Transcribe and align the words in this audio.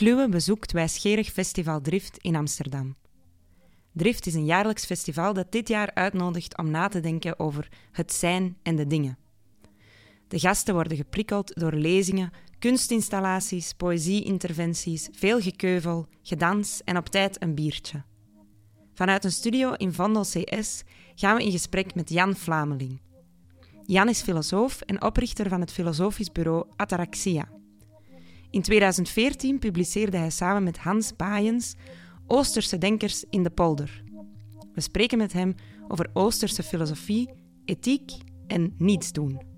Kluwe 0.00 0.28
bezoekt 0.28 0.72
wijsgerig 0.72 1.30
Festival 1.30 1.80
Drift 1.80 2.16
in 2.18 2.36
Amsterdam. 2.36 2.96
Drift 3.92 4.26
is 4.26 4.34
een 4.34 4.44
jaarlijks 4.44 4.84
festival 4.84 5.32
dat 5.32 5.52
dit 5.52 5.68
jaar 5.68 5.90
uitnodigt 5.94 6.58
om 6.58 6.70
na 6.70 6.88
te 6.88 7.00
denken 7.00 7.38
over 7.38 7.68
het 7.92 8.12
zijn 8.12 8.56
en 8.62 8.76
de 8.76 8.86
dingen. 8.86 9.18
De 10.28 10.38
gasten 10.38 10.74
worden 10.74 10.96
geprikkeld 10.96 11.54
door 11.54 11.72
lezingen, 11.72 12.30
kunstinstallaties, 12.58 13.72
poëzieinterventies, 13.72 15.08
veel 15.12 15.40
gekeuvel, 15.40 16.06
gedans 16.22 16.80
en 16.84 16.96
op 16.96 17.08
tijd 17.08 17.42
een 17.42 17.54
biertje. 17.54 18.02
Vanuit 18.94 19.24
een 19.24 19.32
studio 19.32 19.72
in 19.72 19.92
Vandel 19.92 20.24
CS 20.24 20.82
gaan 21.14 21.36
we 21.36 21.44
in 21.44 21.50
gesprek 21.50 21.94
met 21.94 22.10
Jan 22.10 22.36
Vlameling. 22.36 23.00
Jan 23.84 24.08
is 24.08 24.22
filosoof 24.22 24.80
en 24.80 25.02
oprichter 25.02 25.48
van 25.48 25.60
het 25.60 25.72
filosofisch 25.72 26.32
bureau 26.32 26.66
Ataraxia. 26.76 27.59
In 28.50 28.62
2014 28.62 29.58
publiceerde 29.58 30.16
hij 30.16 30.30
samen 30.30 30.62
met 30.62 30.78
Hans 30.78 31.16
Baaiens 31.16 31.74
Oosterse 32.26 32.78
denkers 32.78 33.24
in 33.30 33.42
de 33.42 33.50
polder. 33.50 34.02
We 34.74 34.80
spreken 34.80 35.18
met 35.18 35.32
hem 35.32 35.54
over 35.88 36.10
Oosterse 36.12 36.62
filosofie, 36.62 37.30
ethiek 37.64 38.12
en 38.46 38.74
niets 38.78 39.12
doen. 39.12 39.49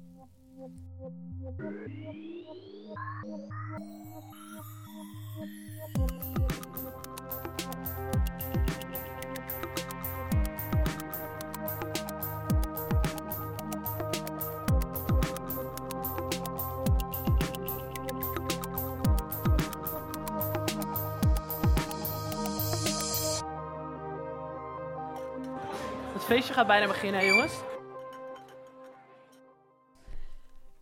Feestje 26.52 26.70
gaat 26.70 26.80
bijna 26.80 26.86
beginnen, 26.86 27.26
jongens. 27.26 27.60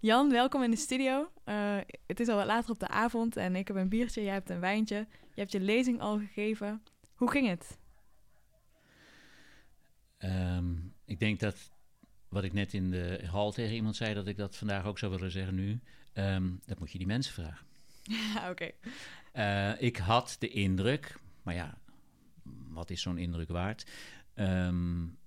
Jan, 0.00 0.30
welkom 0.30 0.62
in 0.62 0.70
de 0.70 0.76
studio. 0.76 1.30
Uh, 1.44 1.76
het 2.06 2.20
is 2.20 2.28
al 2.28 2.36
wat 2.36 2.46
later 2.46 2.70
op 2.70 2.78
de 2.78 2.88
avond 2.88 3.36
en 3.36 3.56
ik 3.56 3.68
heb 3.68 3.76
een 3.76 3.88
biertje, 3.88 4.22
jij 4.22 4.32
hebt 4.32 4.50
een 4.50 4.60
wijntje. 4.60 5.06
Je 5.34 5.40
hebt 5.40 5.52
je 5.52 5.60
lezing 5.60 6.00
al 6.00 6.18
gegeven. 6.18 6.82
Hoe 7.14 7.30
ging 7.30 7.48
het? 7.48 7.78
Um, 10.18 10.94
ik 11.04 11.18
denk 11.18 11.40
dat 11.40 11.70
wat 12.28 12.44
ik 12.44 12.52
net 12.52 12.72
in 12.72 12.90
de 12.90 13.26
hal 13.30 13.52
tegen 13.52 13.74
iemand 13.74 13.96
zei, 13.96 14.14
dat 14.14 14.26
ik 14.26 14.36
dat 14.36 14.56
vandaag 14.56 14.84
ook 14.84 14.98
zou 14.98 15.12
willen 15.12 15.30
zeggen 15.30 15.54
nu. 15.54 15.80
Um, 16.14 16.60
dat 16.66 16.78
moet 16.78 16.92
je 16.92 16.98
die 16.98 17.06
mensen 17.06 17.34
vragen. 17.34 17.66
Ja, 18.34 18.50
oké. 18.50 18.72
Okay. 19.32 19.72
Uh, 19.72 19.82
ik 19.82 19.96
had 19.96 20.36
de 20.38 20.48
indruk, 20.48 21.16
maar 21.42 21.54
ja, 21.54 21.78
wat 22.68 22.90
is 22.90 23.02
zo'n 23.02 23.18
indruk 23.18 23.48
waard? 23.48 23.90
Um, 24.34 25.18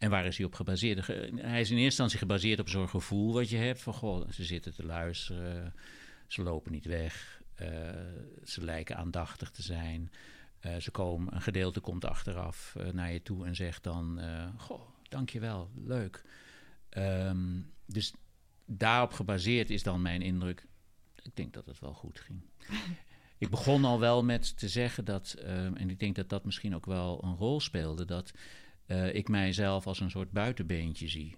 en 0.00 0.10
waar 0.10 0.26
is 0.26 0.36
hij 0.36 0.46
op 0.46 0.54
gebaseerd? 0.54 1.06
Hij 1.06 1.30
is 1.30 1.40
in 1.40 1.52
eerste 1.56 1.76
instantie 1.76 2.18
gebaseerd 2.18 2.60
op 2.60 2.68
zo'n 2.68 2.88
gevoel 2.88 3.32
wat 3.32 3.48
je 3.48 3.56
hebt 3.56 3.82
van 3.82 3.94
goh, 3.94 4.30
ze 4.30 4.44
zitten 4.44 4.74
te 4.74 4.84
luisteren, 4.84 5.74
ze 6.26 6.42
lopen 6.42 6.72
niet 6.72 6.84
weg, 6.84 7.42
uh, 7.62 7.68
ze 8.44 8.64
lijken 8.64 8.96
aandachtig 8.96 9.50
te 9.50 9.62
zijn. 9.62 10.12
Uh, 10.66 10.76
ze 10.76 10.90
komen, 10.90 11.34
een 11.34 11.42
gedeelte 11.42 11.80
komt 11.80 12.04
achteraf 12.04 12.74
uh, 12.78 12.88
naar 12.88 13.12
je 13.12 13.22
toe 13.22 13.46
en 13.46 13.54
zegt 13.54 13.82
dan: 13.82 14.20
Goh, 14.56 14.88
dankjewel, 15.08 15.70
leuk. 15.84 16.24
Um, 16.90 17.72
dus 17.86 18.14
daarop 18.66 19.12
gebaseerd 19.12 19.70
is 19.70 19.82
dan 19.82 20.02
mijn 20.02 20.22
indruk. 20.22 20.66
Ik 21.22 21.36
denk 21.36 21.52
dat 21.52 21.66
het 21.66 21.78
wel 21.78 21.94
goed 21.94 22.20
ging. 22.20 22.40
ik 23.38 23.50
begon 23.50 23.84
al 23.84 24.00
wel 24.00 24.24
met 24.24 24.58
te 24.58 24.68
zeggen 24.68 25.04
dat, 25.04 25.36
um, 25.38 25.76
en 25.76 25.90
ik 25.90 25.98
denk 25.98 26.16
dat 26.16 26.28
dat 26.28 26.44
misschien 26.44 26.74
ook 26.74 26.86
wel 26.86 27.24
een 27.24 27.36
rol 27.36 27.60
speelde, 27.60 28.04
dat 28.04 28.32
uh, 28.90 29.14
ik 29.14 29.28
mijzelf 29.28 29.86
als 29.86 30.00
een 30.00 30.10
soort 30.10 30.30
buitenbeentje 30.30 31.08
zie 31.08 31.36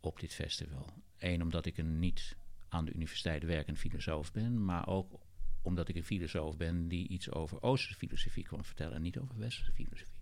op 0.00 0.20
dit 0.20 0.34
festival. 0.34 0.86
Eén, 1.18 1.42
omdat 1.42 1.66
ik 1.66 1.78
een 1.78 1.98
niet 1.98 2.36
aan 2.68 2.84
de 2.84 2.92
universiteit 2.92 3.44
werkend 3.44 3.78
filosoof 3.78 4.32
ben, 4.32 4.64
maar 4.64 4.88
ook 4.88 5.18
omdat 5.62 5.88
ik 5.88 5.96
een 5.96 6.04
filosoof 6.04 6.56
ben 6.56 6.88
die 6.88 7.08
iets 7.08 7.32
over 7.32 7.62
Oosterse 7.62 7.98
filosofie 7.98 8.44
kan 8.44 8.64
vertellen 8.64 8.94
en 8.94 9.02
niet 9.02 9.18
over 9.18 9.38
Westerse 9.38 9.72
filosofie. 9.72 10.18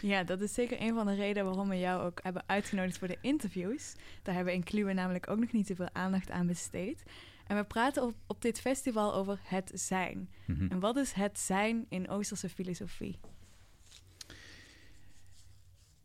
Ja, 0.00 0.24
dat 0.24 0.40
is 0.40 0.54
zeker 0.54 0.80
een 0.80 0.94
van 0.94 1.06
de 1.06 1.14
redenen 1.14 1.44
waarom 1.44 1.68
we 1.68 1.78
jou 1.78 2.02
ook 2.02 2.20
hebben 2.22 2.42
uitgenodigd 2.46 2.98
voor 2.98 3.08
de 3.08 3.18
interviews. 3.20 3.94
Daar 4.22 4.34
hebben 4.34 4.52
we 4.52 4.58
in 4.58 4.64
Kluwe 4.64 4.92
namelijk 4.92 5.30
ook 5.30 5.38
nog 5.38 5.52
niet 5.52 5.66
zoveel 5.66 5.88
aandacht 5.92 6.30
aan 6.30 6.46
besteed. 6.46 7.02
En 7.46 7.56
we 7.56 7.64
praten 7.64 8.02
op, 8.02 8.14
op 8.26 8.42
dit 8.42 8.60
festival 8.60 9.14
over 9.14 9.40
het 9.42 9.70
zijn. 9.74 10.28
Mm 10.46 10.56
-hmm. 10.56 10.68
En 10.68 10.80
wat 10.80 10.96
is 10.96 11.12
het 11.12 11.38
zijn 11.38 11.86
in 11.88 12.08
Oosterse 12.08 12.48
filosofie? 12.48 13.18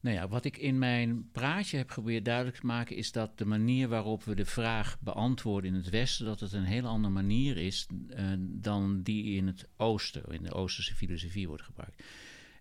Nou 0.01 0.15
ja, 0.15 0.27
wat 0.27 0.45
ik 0.45 0.57
in 0.57 0.79
mijn 0.79 1.29
praatje 1.31 1.77
heb 1.77 1.89
geprobeerd 1.89 2.25
duidelijk 2.25 2.57
te 2.57 2.65
maken, 2.65 2.95
is 2.95 3.11
dat 3.11 3.37
de 3.37 3.45
manier 3.45 3.87
waarop 3.87 4.23
we 4.23 4.35
de 4.35 4.45
vraag 4.45 4.97
beantwoorden 4.99 5.69
in 5.69 5.75
het 5.75 5.89
Westen, 5.89 6.25
dat 6.25 6.39
het 6.39 6.53
een 6.53 6.63
hele 6.63 6.87
andere 6.87 7.13
manier 7.13 7.57
is 7.57 7.87
uh, 8.09 8.31
dan 8.37 9.01
die 9.01 9.35
in 9.35 9.47
het 9.47 9.67
Oosten, 9.77 10.23
in 10.31 10.43
de 10.43 10.53
Oosterse 10.53 10.95
filosofie 10.95 11.47
wordt 11.47 11.63
gebruikt. 11.63 12.03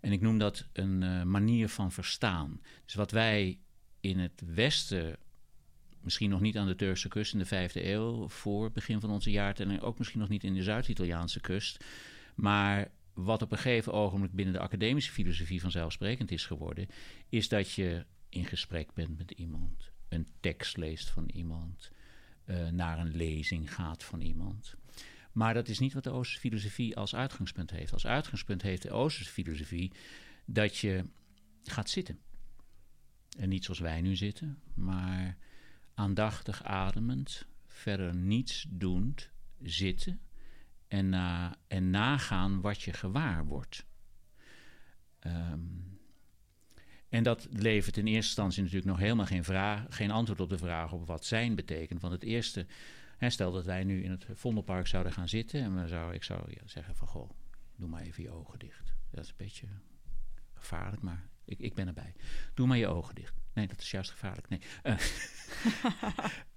En 0.00 0.12
ik 0.12 0.20
noem 0.20 0.38
dat 0.38 0.66
een 0.72 1.02
uh, 1.02 1.22
manier 1.22 1.68
van 1.68 1.92
verstaan. 1.92 2.60
Dus 2.84 2.94
wat 2.94 3.10
wij 3.10 3.58
in 4.00 4.18
het 4.18 4.42
Westen, 4.54 5.16
misschien 6.00 6.30
nog 6.30 6.40
niet 6.40 6.56
aan 6.56 6.66
de 6.66 6.76
Turkse 6.76 7.08
kust 7.08 7.32
in 7.32 7.38
de 7.38 7.44
vijfde 7.46 7.92
eeuw, 7.92 8.28
voor 8.28 8.64
het 8.64 8.72
begin 8.72 9.00
van 9.00 9.10
onze 9.10 9.30
jaartelling, 9.30 9.80
ook 9.80 9.98
misschien 9.98 10.20
nog 10.20 10.28
niet 10.28 10.44
in 10.44 10.54
de 10.54 10.62
Zuid-Italiaanse 10.62 11.40
kust, 11.40 11.84
maar 12.34 12.90
wat 13.24 13.42
op 13.42 13.52
een 13.52 13.58
gegeven 13.58 13.92
ogenblik 13.92 14.32
binnen 14.32 14.54
de 14.54 14.60
academische 14.60 15.12
filosofie 15.12 15.60
vanzelfsprekend 15.60 16.30
is 16.30 16.46
geworden, 16.46 16.86
is 17.28 17.48
dat 17.48 17.72
je 17.72 18.06
in 18.28 18.44
gesprek 18.44 18.92
bent 18.94 19.18
met 19.18 19.30
iemand, 19.30 19.90
een 20.08 20.26
tekst 20.40 20.76
leest 20.76 21.08
van 21.08 21.28
iemand, 21.28 21.90
uh, 22.44 22.68
naar 22.68 22.98
een 22.98 23.16
lezing 23.16 23.74
gaat 23.74 24.04
van 24.04 24.20
iemand. 24.20 24.74
Maar 25.32 25.54
dat 25.54 25.68
is 25.68 25.78
niet 25.78 25.92
wat 25.92 26.04
de 26.04 26.10
Oosterse 26.10 26.40
filosofie 26.40 26.96
als 26.96 27.14
uitgangspunt 27.14 27.70
heeft. 27.70 27.92
Als 27.92 28.06
uitgangspunt 28.06 28.62
heeft 28.62 28.82
de 28.82 28.90
Oosterse 28.90 29.32
filosofie 29.32 29.92
dat 30.44 30.76
je 30.76 31.04
gaat 31.62 31.90
zitten. 31.90 32.18
En 33.38 33.48
niet 33.48 33.64
zoals 33.64 33.80
wij 33.80 34.00
nu 34.00 34.16
zitten, 34.16 34.58
maar 34.74 35.36
aandachtig 35.94 36.62
ademend, 36.62 37.46
verder 37.66 38.14
niets 38.14 38.66
doend, 38.68 39.30
zitten 39.62 40.20
en, 40.90 41.08
na, 41.08 41.56
en 41.66 41.90
nagaan 41.90 42.60
wat 42.60 42.82
je 42.82 42.92
gewaar 42.92 43.46
wordt. 43.46 43.86
Um, 45.26 45.98
en 47.08 47.22
dat 47.22 47.48
levert 47.50 47.96
in 47.96 48.06
eerste 48.06 48.26
instantie 48.26 48.62
natuurlijk 48.62 48.90
nog 48.90 48.98
helemaal 48.98 49.26
geen, 49.26 49.44
vraag, 49.44 49.86
geen 49.88 50.10
antwoord 50.10 50.40
op 50.40 50.48
de 50.48 50.58
vraag 50.58 50.92
op 50.92 51.06
wat 51.06 51.24
zijn 51.24 51.54
betekent. 51.54 52.00
Want 52.00 52.12
het 52.12 52.22
eerste, 52.22 52.66
hè, 53.18 53.30
stel 53.30 53.52
dat 53.52 53.64
wij 53.64 53.84
nu 53.84 54.02
in 54.02 54.10
het 54.10 54.26
Vondelpark 54.32 54.86
zouden 54.86 55.12
gaan 55.12 55.28
zitten 55.28 55.60
en 55.62 55.80
we 55.80 55.88
zou, 55.88 56.14
ik 56.14 56.22
zou 56.22 56.52
zeggen 56.64 56.96
van 56.96 57.08
goh, 57.08 57.30
doe 57.76 57.88
maar 57.88 58.02
even 58.02 58.22
je 58.22 58.30
ogen 58.30 58.58
dicht. 58.58 58.94
Dat 59.10 59.24
is 59.24 59.30
een 59.30 59.36
beetje 59.36 59.66
gevaarlijk, 60.54 61.02
maar 61.02 61.28
ik, 61.44 61.58
ik 61.58 61.74
ben 61.74 61.86
erbij. 61.86 62.14
Doe 62.54 62.66
maar 62.66 62.76
je 62.76 62.88
ogen 62.88 63.14
dicht. 63.14 63.39
Nee, 63.54 63.66
dat 63.66 63.80
is 63.80 63.90
juist 63.90 64.10
gevaarlijk. 64.10 64.48
Nee. 64.48 64.60
Uh, 64.82 64.96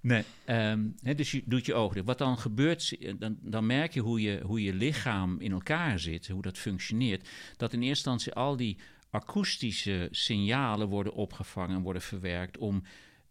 nee 0.00 0.24
um, 0.70 0.94
dus 1.16 1.30
je 1.30 1.42
doet 1.46 1.66
je 1.66 1.74
ogen 1.74 1.94
dicht. 1.94 2.06
Wat 2.06 2.18
dan 2.18 2.38
gebeurt, 2.38 2.96
dan, 3.18 3.38
dan 3.40 3.66
merk 3.66 3.94
je 3.94 4.00
hoe, 4.00 4.20
je 4.20 4.40
hoe 4.44 4.62
je 4.62 4.74
lichaam 4.74 5.40
in 5.40 5.52
elkaar 5.52 5.98
zit, 5.98 6.28
hoe 6.28 6.42
dat 6.42 6.58
functioneert. 6.58 7.28
Dat 7.56 7.72
in 7.72 7.82
eerste 7.82 8.10
instantie 8.10 8.32
al 8.32 8.56
die 8.56 8.78
akoestische 9.10 10.08
signalen 10.10 10.88
worden 10.88 11.12
opgevangen, 11.12 11.82
worden 11.82 12.02
verwerkt 12.02 12.58
om, 12.58 12.82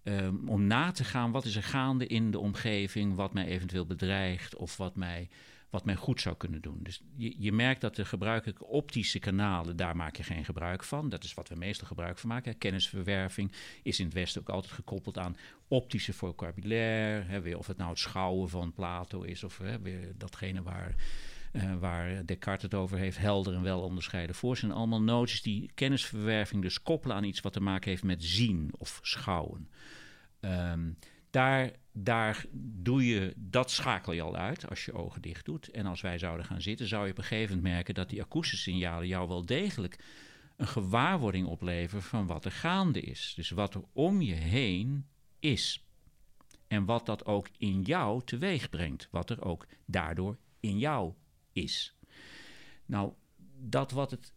um, 0.04 0.50
om 0.50 0.68
na 0.68 0.92
te 0.92 1.04
gaan 1.04 1.32
wat 1.32 1.46
is 1.46 1.56
er 1.56 1.64
gaande 1.64 2.08
in 2.08 2.32
de 2.32 2.40
omgeving, 2.40 3.16
wat 3.16 3.34
mij 3.34 3.46
eventueel 3.46 3.86
bedreigt 3.86 4.56
of 4.56 4.78
wat 4.78 4.96
mij 4.96 5.30
wat 5.74 5.86
men 5.86 5.96
goed 5.98 6.22
zou 6.22 6.36
kunnen 6.36 6.62
doen. 6.62 6.80
Dus 6.82 7.02
je, 7.16 7.36
je 7.38 7.52
merkt 7.52 7.82
dat 7.82 7.96
de 7.96 8.06
gebruikelijke 8.06 8.66
optische 8.66 9.20
kanalen, 9.20 9.76
daar 9.76 9.96
maak 9.96 10.16
je 10.16 10.24
geen 10.24 10.46
gebruik 10.46 10.84
van. 10.84 11.10
Dat 11.10 11.24
is 11.24 11.34
wat 11.34 11.50
we 11.50 11.56
meestal 11.56 11.88
gebruik 11.88 12.18
van 12.18 12.30
maken. 12.30 12.58
Kennisverwerving 12.58 13.52
is 13.84 14.00
in 14.00 14.06
het 14.06 14.14
Westen 14.14 14.42
ook 14.42 14.50
altijd 14.50 14.74
gekoppeld 14.74 15.18
aan 15.18 15.38
optische 15.68 16.14
vocabulaire. 16.14 17.24
Hè, 17.26 17.42
weer 17.42 17.58
of 17.58 17.68
het 17.68 17.78
nou 17.78 17.90
het 17.90 18.00
schouwen 18.00 18.50
van 18.50 18.74
Plato 18.74 19.22
is, 19.22 19.44
of 19.44 19.58
hè, 19.58 19.78
datgene 20.18 20.62
waar, 20.62 20.96
uh, 21.54 21.76
waar 21.76 22.26
Descartes 22.26 22.64
het 22.64 22.74
over 22.74 22.98
heeft, 22.98 23.18
helder 23.18 23.54
en 23.54 23.64
wel 23.64 23.82
onderscheiden 23.82 24.36
voor. 24.36 24.58
zijn 24.58 24.72
allemaal 24.72 25.02
noties 25.02 25.42
die 25.42 25.72
kennisverwerving 25.74 26.62
dus 26.62 26.82
koppelen 26.82 27.16
aan 27.16 27.24
iets 27.24 27.42
wat 27.42 27.54
te 27.54 27.62
maken 27.62 27.90
heeft 27.90 28.04
met 28.04 28.24
zien 28.24 28.74
of 28.78 29.00
schouwen. 29.02 29.70
Um, 30.40 30.98
daar, 31.34 31.72
daar 31.92 32.46
doe 32.58 33.06
je, 33.06 33.34
dat 33.38 33.72
schakel 33.72 34.14
je 34.14 34.22
al 34.22 34.36
uit 34.36 34.70
als 34.70 34.86
je 34.86 34.94
ogen 34.94 35.22
dicht 35.22 35.46
doet. 35.46 35.68
En 35.68 35.86
als 35.86 36.02
wij 36.02 36.18
zouden 36.18 36.46
gaan 36.46 36.62
zitten, 36.62 36.88
zou 36.88 37.06
je 37.06 37.12
op 37.12 37.18
een 37.18 37.24
gegeven 37.24 37.56
moment 37.56 37.74
merken 37.74 37.94
dat 37.94 38.10
die 38.10 38.22
akoestische 38.22 38.72
signalen 38.72 39.08
jou 39.08 39.28
wel 39.28 39.46
degelijk 39.46 40.04
een 40.58 40.68
gewaarwording 40.68 41.48
opleveren 41.48 42.04
van 42.04 42.28
wat 42.28 42.46
er 42.46 42.52
gaande 42.52 43.02
is. 43.02 43.34
Dus 43.36 43.50
wat 43.50 43.74
er 43.74 43.84
om 43.94 44.22
je 44.22 44.34
heen 44.34 45.08
is. 45.40 45.86
En 46.68 46.86
wat 46.86 47.06
dat 47.06 47.26
ook 47.26 47.50
in 47.58 47.82
jou 47.82 48.22
teweeg 48.26 48.70
brengt. 48.70 49.08
Wat 49.12 49.30
er 49.30 49.44
ook 49.44 49.68
daardoor 49.86 50.38
in 50.60 50.80
jou 50.80 51.14
is. 51.54 51.96
Nou, 52.86 53.14
dat 53.60 53.92
wat 53.92 54.12
het 54.12 54.34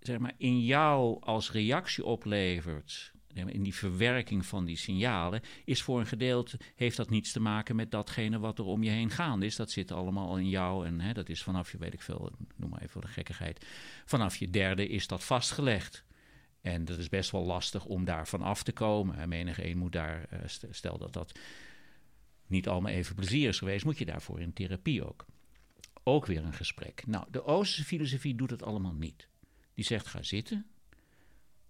zeg 0.00 0.18
maar, 0.18 0.34
in 0.36 0.64
jou 0.64 1.20
als 1.20 1.52
reactie 1.52 2.04
oplevert, 2.04 3.12
in 3.34 3.62
die 3.62 3.74
verwerking 3.74 4.46
van 4.46 4.64
die 4.64 4.76
signalen, 4.76 5.40
is 5.64 5.82
voor 5.82 6.00
een 6.00 6.06
gedeelte, 6.06 6.58
heeft 6.74 6.96
dat 6.96 7.10
niets 7.10 7.32
te 7.32 7.40
maken 7.40 7.76
met 7.76 7.90
datgene 7.90 8.38
wat 8.38 8.58
er 8.58 8.64
om 8.64 8.82
je 8.82 8.90
heen 8.90 9.10
gaande 9.10 9.46
is. 9.46 9.56
Dat 9.56 9.70
zit 9.70 9.92
allemaal 9.92 10.28
al 10.28 10.38
in 10.38 10.48
jou 10.48 10.86
en 10.86 11.00
hè, 11.00 11.12
dat 11.12 11.28
is 11.28 11.42
vanaf 11.42 11.72
je, 11.72 11.78
weet 11.78 11.92
ik 11.92 12.02
veel, 12.02 12.32
noem 12.56 12.70
maar 12.70 12.80
even 12.80 12.90
voor 12.90 13.00
de 13.00 13.08
gekkigheid, 13.08 13.66
vanaf 14.04 14.36
je 14.36 14.50
derde 14.50 14.88
is 14.88 15.06
dat 15.06 15.24
vastgelegd. 15.24 16.04
En 16.60 16.84
dat 16.84 16.98
is 16.98 17.08
best 17.08 17.30
wel 17.30 17.44
lastig 17.44 17.84
om 17.84 18.04
daar 18.04 18.28
van 18.28 18.42
af 18.42 18.62
te 18.62 18.72
komen. 18.72 19.16
En 19.16 19.28
menig 19.28 19.62
een 19.62 19.78
moet 19.78 19.92
daar, 19.92 20.24
eh, 20.30 20.40
stel 20.70 20.98
dat 20.98 21.12
dat 21.12 21.38
niet 22.46 22.68
allemaal 22.68 22.92
even 22.92 23.14
plezier 23.14 23.48
is 23.48 23.58
geweest, 23.58 23.84
moet 23.84 23.98
je 23.98 24.04
daarvoor 24.04 24.40
in 24.40 24.52
therapie 24.52 25.06
ook. 25.06 25.24
Ook 26.02 26.26
weer 26.26 26.44
een 26.44 26.52
gesprek. 26.52 27.06
Nou, 27.06 27.26
de 27.30 27.44
Oosterse 27.44 27.84
filosofie 27.84 28.34
doet 28.34 28.50
het 28.50 28.62
allemaal 28.62 28.94
niet. 28.94 29.28
Die 29.74 29.84
zegt: 29.84 30.06
ga 30.06 30.22
zitten, 30.22 30.66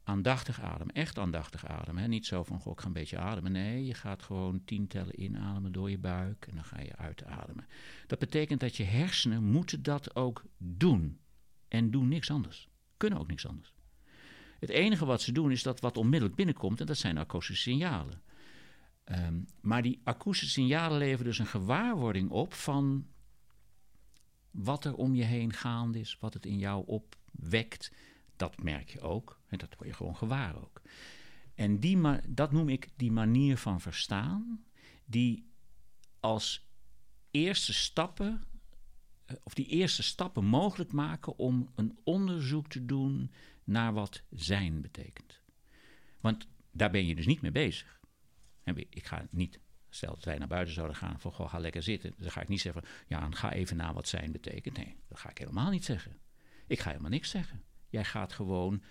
aandachtig 0.05 0.61
ademen, 0.61 0.95
echt 0.95 1.19
aandachtig 1.19 1.67
ademen. 1.67 2.03
Hè? 2.03 2.09
Niet 2.09 2.27
zo 2.27 2.45
van, 2.45 2.61
goh, 2.61 2.73
ik 2.73 2.81
ga 2.81 2.87
een 2.87 2.93
beetje 2.93 3.19
ademen. 3.19 3.53
Nee, 3.53 3.85
je 3.85 3.95
gaat 3.95 4.23
gewoon 4.23 4.65
tien 4.65 4.87
tellen 4.87 5.23
inademen 5.23 5.73
door 5.73 5.91
je 5.91 5.99
buik 5.99 6.47
en 6.47 6.55
dan 6.55 6.65
ga 6.65 6.81
je 6.81 6.97
uitademen. 6.97 7.67
Dat 8.07 8.19
betekent 8.19 8.61
dat 8.61 8.77
je 8.77 8.85
hersenen 8.85 9.45
moeten 9.45 9.83
dat 9.83 10.17
ook 10.17 10.45
doen. 10.59 11.21
En 11.69 11.91
doen 11.91 12.09
niks 12.09 12.31
anders. 12.31 12.69
Kunnen 12.97 13.19
ook 13.19 13.29
niks 13.29 13.47
anders. 13.47 13.75
Het 14.59 14.71
enige 14.71 15.05
wat 15.05 15.23
ze 15.23 15.33
doen 15.33 15.51
is 15.51 15.63
dat 15.63 15.81
wat 15.81 15.97
onmiddellijk 15.97 16.37
binnenkomt, 16.37 16.81
en 16.81 16.87
dat 16.87 16.97
zijn 16.97 17.19
akoestische 17.19 17.71
signalen. 17.71 18.23
Ehm, 19.05 19.41
maar 19.61 19.83
die 19.83 20.01
akoestische 20.05 20.61
signalen 20.61 20.99
leveren 20.99 21.25
dus 21.25 21.39
een 21.39 21.47
gewaarwording 21.47 22.31
op 22.31 22.55
van 22.55 23.07
wat 24.51 24.85
er 24.85 24.95
om 24.95 25.15
je 25.15 25.25
heen 25.25 25.53
gaande 25.53 25.99
is, 25.99 26.17
wat 26.21 26.35
het 26.35 26.47
in 26.47 26.59
jou 26.59 26.87
opwekt. 26.87 27.93
Dat 28.43 28.63
merk 28.63 28.89
je 28.89 29.01
ook 29.01 29.41
en 29.47 29.59
dat 29.59 29.75
word 29.77 29.89
je 29.89 29.95
gewoon 29.95 30.17
gewaar 30.17 30.57
ook. 30.57 30.83
En 31.55 31.81
die 31.81 32.01
dat 32.29 32.53
noem 32.53 32.69
ik 32.69 32.89
die 32.97 33.13
manier 33.13 33.57
van 33.57 33.81
verstaan, 33.81 34.65
die 35.05 35.51
als 36.21 36.69
eerste 37.31 37.73
stappen, 37.73 38.45
eh, 39.25 39.37
of 39.43 39.55
die 39.55 39.67
eerste 39.67 40.03
stappen 40.03 40.45
mogelijk 40.45 40.93
maken 40.93 41.39
om 41.39 41.71
een 41.75 41.99
onderzoek 42.05 42.69
te 42.69 42.85
doen 42.85 43.31
naar 43.65 43.93
wat 43.93 44.23
zijn 44.31 44.81
betekent. 44.81 45.41
Want 46.21 46.49
daar 46.71 46.91
ben 46.91 47.07
je 47.07 47.15
dus 47.15 47.27
niet 47.27 47.43
mee 47.43 47.53
bezig. 47.53 48.01
Ik 48.89 49.07
ga 49.07 49.27
niet, 49.31 49.61
stel 49.89 50.15
dat 50.15 50.25
wij 50.25 50.39
naar 50.39 50.49
buiten 50.49 50.75
zouden 50.75 50.97
gaan 50.97 51.21
van 51.21 51.33
goh, 51.33 51.49
ga 51.49 51.59
lekker 51.59 51.83
zitten. 51.83 52.15
Dan 52.17 52.31
ga 52.31 52.41
ik 52.41 52.49
niet 52.49 52.61
zeggen, 52.61 52.83
ja, 53.07 53.31
ga 53.31 53.53
even 53.53 53.77
naar 53.77 53.95
wat 53.95 54.09
zijn 54.09 54.33
betekent. 54.33 54.77
Nee, 54.77 54.97
dat 55.09 55.19
ga 55.19 55.31
ik 55.31 55.39
helemaal 55.39 55.71
niet 55.71 55.85
zeggen. 55.85 56.19
Ik 56.67 56.81
ga 56.81 56.89
helemaal 56.91 57.11
niks 57.11 57.31
zeggen. 57.31 57.63
Jij 57.93 58.05
gaat 58.05 58.33
gewoon 58.33 58.83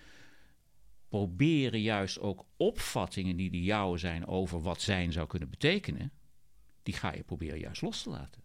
proberen 1.09 1.81
juist 1.81 2.19
ook 2.19 2.45
opvattingen 2.57 3.35
die 3.35 3.49
de 3.49 3.63
jouwe 3.63 3.97
zijn 3.97 4.27
over 4.27 4.61
wat 4.61 4.81
zijn 4.81 5.11
zou 5.11 5.27
kunnen 5.27 5.49
betekenen, 5.49 6.11
die 6.83 6.93
ga 6.93 7.13
je 7.13 7.23
proberen 7.23 7.59
juist 7.59 7.81
los 7.81 8.03
te 8.03 8.09
laten. 8.09 8.43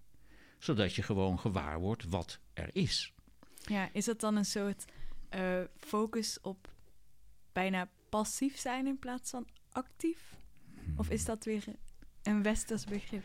Zodat 0.59 0.95
je 0.95 1.03
gewoon 1.03 1.39
gewaar 1.39 1.81
wordt 1.81 2.05
wat 2.05 2.41
er 2.53 2.69
is. 2.73 3.15
Ja, 3.67 3.89
is 3.93 4.05
dat 4.05 4.21
dan 4.21 4.37
een 4.37 4.45
soort 4.45 4.85
uh, 5.35 5.61
focus 5.77 6.41
op 6.41 6.73
bijna 7.53 7.91
passief 8.09 8.59
zijn 8.59 8.87
in 8.87 8.99
plaats 8.99 9.31
van 9.31 9.49
actief? 9.71 10.37
Of 10.97 11.11
is 11.11 11.25
dat 11.25 11.45
weer 11.45 11.65
een 12.23 12.43
westers 12.43 12.85
begrip? 12.85 13.25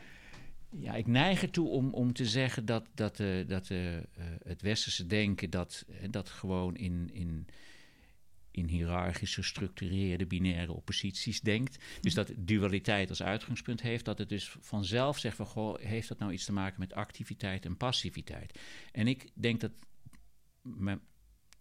Ja, 0.80 0.94
ik 0.94 1.08
neig 1.08 1.42
ertoe 1.42 1.68
om, 1.68 1.94
om 1.94 2.14
te 2.14 2.26
zeggen 2.26 2.66
dat, 2.66 2.88
dat, 2.94 3.20
uh, 3.20 3.48
dat 3.48 3.70
uh, 3.70 3.98
het 4.44 4.62
westerse 4.62 5.08
denken 5.08 5.50
dat, 5.50 5.86
dat 6.10 6.30
gewoon 6.30 6.76
in, 6.76 7.10
in, 7.14 7.48
in 8.52 8.66
hiërarchisch 8.68 9.34
gestructureerde 9.34 10.26
binaire 10.26 10.74
opposities 10.74 11.42
denkt. 11.42 11.84
Dus 12.02 12.14
dat 12.14 12.32
dualiteit 12.38 13.10
als 13.10 13.24
uitgangspunt 13.24 13.82
heeft, 13.82 14.06
dat 14.06 14.18
het 14.18 14.30
dus 14.30 14.56
vanzelf 14.60 15.18
zegt 15.18 15.36
van 15.36 15.46
goh, 15.46 15.80
heeft 15.80 16.08
dat 16.08 16.20
nou 16.20 16.32
iets 16.32 16.46
te 16.46 16.54
maken 16.54 16.80
met 16.80 16.94
activiteit 16.94 17.66
en 17.66 17.78
passiviteit? 17.78 18.60
En 18.92 19.08
ik 19.08 19.30
denk 19.34 19.60
dat 19.60 19.72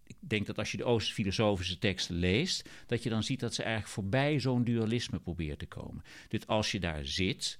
ik 0.07 0.17
denk 0.21 0.47
dat 0.47 0.59
als 0.59 0.71
je 0.71 0.77
de 0.77 0.85
Oost-filosofische 0.85 1.79
teksten 1.79 2.15
leest, 2.15 2.69
dat 2.87 3.03
je 3.03 3.11
dan 3.11 3.23
ziet 3.23 3.41
dat 3.41 3.55
ze 3.55 3.62
eigenlijk 3.62 3.93
voorbij 3.93 4.41
zo'n 4.41 4.65
dualisme 4.65 5.21
probeert 5.21 5.59
te 5.59 5.67
komen. 5.67 6.05
Dus 6.29 6.47
als 6.47 6.73
je 6.73 6.81
daar 6.81 7.07
zit, 7.07 7.59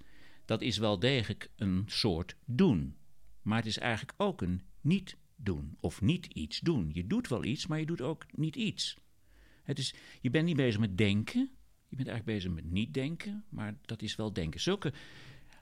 dat 0.51 0.61
is 0.61 0.79
wel 0.79 0.99
degelijk 0.99 1.51
een 1.57 1.85
soort 1.87 2.37
doen. 2.45 2.97
Maar 3.43 3.57
het 3.57 3.67
is 3.67 3.79
eigenlijk 3.79 4.15
ook 4.17 4.43
een 4.43 4.63
niet 4.81 5.17
doen 5.37 5.77
of 5.81 6.01
niet 6.01 6.27
iets 6.27 6.61
doen. 6.61 6.91
Je 6.93 7.07
doet 7.07 7.29
wel 7.29 7.45
iets, 7.45 7.67
maar 7.67 7.79
je 7.79 7.87
doet 7.87 8.01
ook 8.01 8.27
niet 8.35 8.57
iets. 8.57 8.97
Het 9.63 9.79
is, 9.79 9.95
je 10.21 10.31
bent 10.31 10.45
niet 10.45 10.57
bezig 10.57 10.81
met 10.81 10.99
denken, 10.99 11.51
je 11.89 11.97
bent 11.97 12.09
eigenlijk 12.09 12.39
bezig 12.39 12.53
met 12.53 12.71
niet 12.71 12.95
denken, 12.95 13.45
maar 13.49 13.75
dat 13.83 14.03
is 14.03 14.17
wel 14.17 14.33
denken. 14.33 14.61
Zulke 14.61 14.93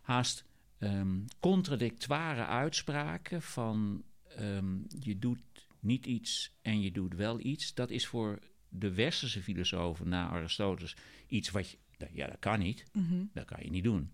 haast 0.02 0.44
um, 0.78 1.24
contradictoire 1.40 2.44
uitspraken 2.44 3.42
van 3.42 4.04
ehm, 4.28 4.76
je 4.98 5.18
doet 5.18 5.68
niet 5.80 6.06
iets 6.06 6.52
en 6.62 6.80
je 6.80 6.92
doet 6.92 7.14
wel 7.14 7.40
iets, 7.40 7.74
dat 7.74 7.90
is 7.90 8.06
voor 8.06 8.38
de 8.68 8.94
westerse 8.94 9.42
filosofen 9.42 10.08
na 10.08 10.28
Aristoteles 10.28 10.96
iets 11.26 11.50
wat 11.50 11.70
je, 11.70 11.78
ja, 12.12 12.26
dat 12.26 12.38
kan 12.38 12.58
niet, 12.58 12.84
mhm. 12.92 13.24
dat 13.32 13.44
kan 13.44 13.58
je 13.62 13.70
niet 13.70 13.84
doen. 13.84 14.12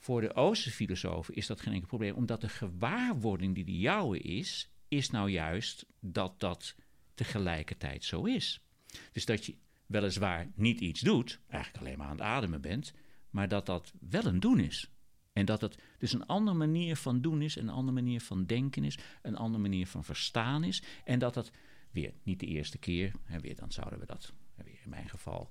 Voor 0.00 0.20
de 0.20 0.34
Oosterse 0.34 0.76
filosofen 0.76 1.34
is 1.34 1.46
dat 1.46 1.60
geen 1.60 1.72
enkel 1.72 1.88
probleem, 1.88 2.14
omdat 2.14 2.40
de 2.40 2.48
gewaarwording 2.48 3.54
die 3.54 3.64
de 3.64 3.78
jouwe 3.78 4.18
is, 4.18 4.70
is 4.88 5.10
nou 5.10 5.30
juist 5.30 5.86
dat 6.00 6.40
dat 6.40 6.74
tegelijkertijd 7.14 8.04
zo 8.04 8.24
is. 8.24 8.64
Dus 9.12 9.24
dat 9.24 9.46
je 9.46 9.56
weliswaar 9.86 10.50
niet 10.54 10.80
iets 10.80 11.00
doet, 11.00 11.40
eigenlijk 11.48 11.84
alleen 11.84 11.98
maar 11.98 12.06
aan 12.06 12.16
het 12.16 12.26
ademen 12.26 12.60
bent, 12.60 12.94
maar 13.30 13.48
dat 13.48 13.66
dat 13.66 13.92
wel 14.00 14.24
een 14.24 14.40
doen 14.40 14.58
is. 14.58 14.90
En 15.32 15.44
dat 15.44 15.60
het 15.60 15.82
dus 15.98 16.12
een 16.12 16.26
andere 16.26 16.56
manier 16.56 16.96
van 16.96 17.20
doen 17.20 17.42
is, 17.42 17.56
een 17.56 17.68
andere 17.68 18.02
manier 18.02 18.20
van 18.20 18.46
denken 18.46 18.84
is, 18.84 18.98
een 19.22 19.36
andere 19.36 19.62
manier 19.62 19.86
van 19.86 20.04
verstaan 20.04 20.64
is. 20.64 20.82
En 21.04 21.18
dat 21.18 21.34
dat 21.34 21.50
weer 21.90 22.12
niet 22.22 22.40
de 22.40 22.46
eerste 22.46 22.78
keer, 22.78 23.12
hè, 23.24 23.40
weer, 23.40 23.56
dan 23.56 23.72
zouden 23.72 23.98
we 23.98 24.06
dat, 24.06 24.32
weer 24.54 24.80
in 24.84 24.90
mijn 24.90 25.08
geval, 25.08 25.50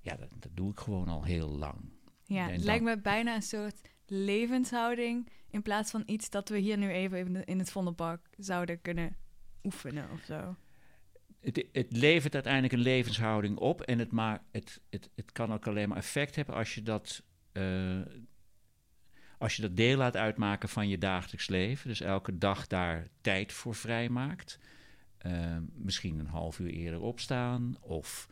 ja, 0.00 0.16
dat 0.16 0.48
doe 0.54 0.70
ik 0.70 0.78
gewoon 0.78 1.08
al 1.08 1.24
heel 1.24 1.48
lang. 1.48 2.00
Ja, 2.24 2.48
het 2.48 2.64
lijkt 2.64 2.84
me 2.84 2.98
bijna 2.98 3.34
een 3.34 3.42
soort 3.42 3.80
levenshouding 4.06 5.28
in 5.50 5.62
plaats 5.62 5.90
van 5.90 6.02
iets 6.06 6.30
dat 6.30 6.48
we 6.48 6.58
hier 6.58 6.78
nu 6.78 6.90
even 6.90 7.44
in 7.44 7.58
het 7.58 7.70
Vondelpark 7.70 8.28
zouden 8.38 8.80
kunnen 8.80 9.16
oefenen 9.62 10.10
of 10.10 10.20
zo. 10.24 10.56
Het, 11.40 11.66
het, 11.72 11.96
levert 11.96 12.34
uiteindelijk 12.34 12.72
een 12.72 12.78
levenshouding 12.78 13.58
op 13.58 13.80
en 13.80 13.98
het, 13.98 14.12
maar, 14.12 14.42
het, 14.50 14.80
het, 14.90 15.10
het 15.14 15.32
kan 15.32 15.52
ook 15.52 15.66
alleen 15.66 15.88
maar 15.88 15.98
effect 15.98 16.36
hebben 16.36 16.54
als 16.54 16.74
je 16.74 16.82
dat 16.82 17.22
uh, 17.52 18.00
als 19.38 19.56
je 19.56 19.62
dat 19.62 19.76
deel 19.76 19.96
laat 19.96 20.16
uitmaken 20.16 20.68
van 20.68 20.88
je 20.88 20.98
dagelijks 20.98 21.48
leven, 21.48 21.88
dus 21.88 22.00
elke 22.00 22.38
dag 22.38 22.66
daar 22.66 23.08
tijd 23.20 23.52
voor 23.52 23.74
vrijmaakt, 23.74 24.58
uh, 25.26 25.56
misschien 25.74 26.18
een 26.18 26.26
half 26.26 26.58
uur 26.58 26.70
eerder 26.70 27.00
opstaan 27.00 27.76
of. 27.80 28.28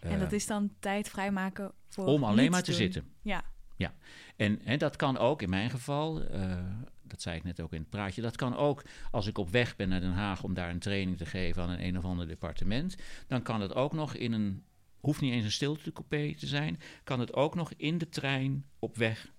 En 0.00 0.18
dat 0.18 0.32
is 0.32 0.46
dan 0.46 0.70
tijd 0.78 1.08
vrijmaken 1.08 1.72
voor. 1.88 2.04
Om 2.04 2.24
alleen 2.24 2.50
maar 2.50 2.62
te 2.62 2.72
zitten. 2.72 3.04
Ja. 3.22 3.44
Ja, 3.76 3.94
en, 4.36 4.64
en 4.64 4.78
dat 4.78 4.96
kan 4.96 5.18
ook 5.18 5.42
in 5.42 5.50
mijn 5.50 5.70
geval, 5.70 6.22
uh, 6.34 6.58
dat 7.02 7.22
zei 7.22 7.36
ik 7.36 7.44
net 7.44 7.60
ook 7.60 7.72
in 7.72 7.80
het 7.80 7.90
praatje, 7.90 8.22
dat 8.22 8.36
kan 8.36 8.56
ook 8.56 8.82
als 9.10 9.26
ik 9.26 9.38
op 9.38 9.50
weg 9.50 9.76
ben 9.76 9.88
naar 9.88 10.00
Den 10.00 10.12
Haag 10.12 10.42
om 10.42 10.54
daar 10.54 10.70
een 10.70 10.78
training 10.78 11.16
te 11.16 11.26
geven 11.26 11.62
aan 11.62 11.70
een 11.70 11.84
een 11.84 11.98
of 11.98 12.04
ander 12.04 12.28
departement, 12.28 12.96
dan 13.26 13.42
kan 13.42 13.60
het 13.60 13.74
ook 13.74 13.92
nog 13.92 14.14
in 14.14 14.32
een, 14.32 14.64
hoeft 15.00 15.20
niet 15.20 15.32
eens 15.32 15.44
een 15.44 15.52
stiltecoupé 15.52 16.34
te 16.34 16.46
zijn, 16.46 16.80
kan 17.04 17.20
het 17.20 17.34
ook 17.34 17.54
nog 17.54 17.72
in 17.76 17.98
de 17.98 18.08
trein 18.08 18.64
op 18.78 18.96
weg 18.96 19.32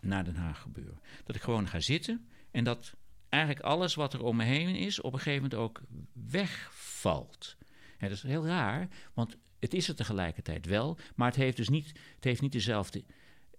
naar 0.00 0.24
Den 0.24 0.36
Haag 0.36 0.60
gebeuren. 0.60 1.00
Dat 1.24 1.36
ik 1.36 1.42
gewoon 1.42 1.68
ga 1.68 1.80
zitten 1.80 2.28
en 2.50 2.64
dat 2.64 2.94
eigenlijk 3.28 3.64
alles 3.64 3.94
wat 3.94 4.12
er 4.12 4.22
om 4.22 4.36
me 4.36 4.44
heen 4.44 4.76
is 4.76 5.00
op 5.00 5.12
een 5.12 5.18
gegeven 5.18 5.42
moment 5.42 5.60
ook 5.60 5.80
wegvalt. 6.12 7.56
En 7.98 8.08
dat 8.08 8.16
is 8.16 8.22
heel 8.22 8.46
raar, 8.46 8.88
want 9.14 9.36
het 9.58 9.74
is 9.74 9.88
er 9.88 9.94
tegelijkertijd 9.94 10.66
wel, 10.66 10.98
maar 11.14 11.28
het 11.28 11.36
heeft 11.36 11.56
dus 11.56 11.68
niet, 11.68 11.86
het 12.14 12.24
heeft 12.24 12.40
niet 12.40 12.52
dezelfde. 12.52 13.04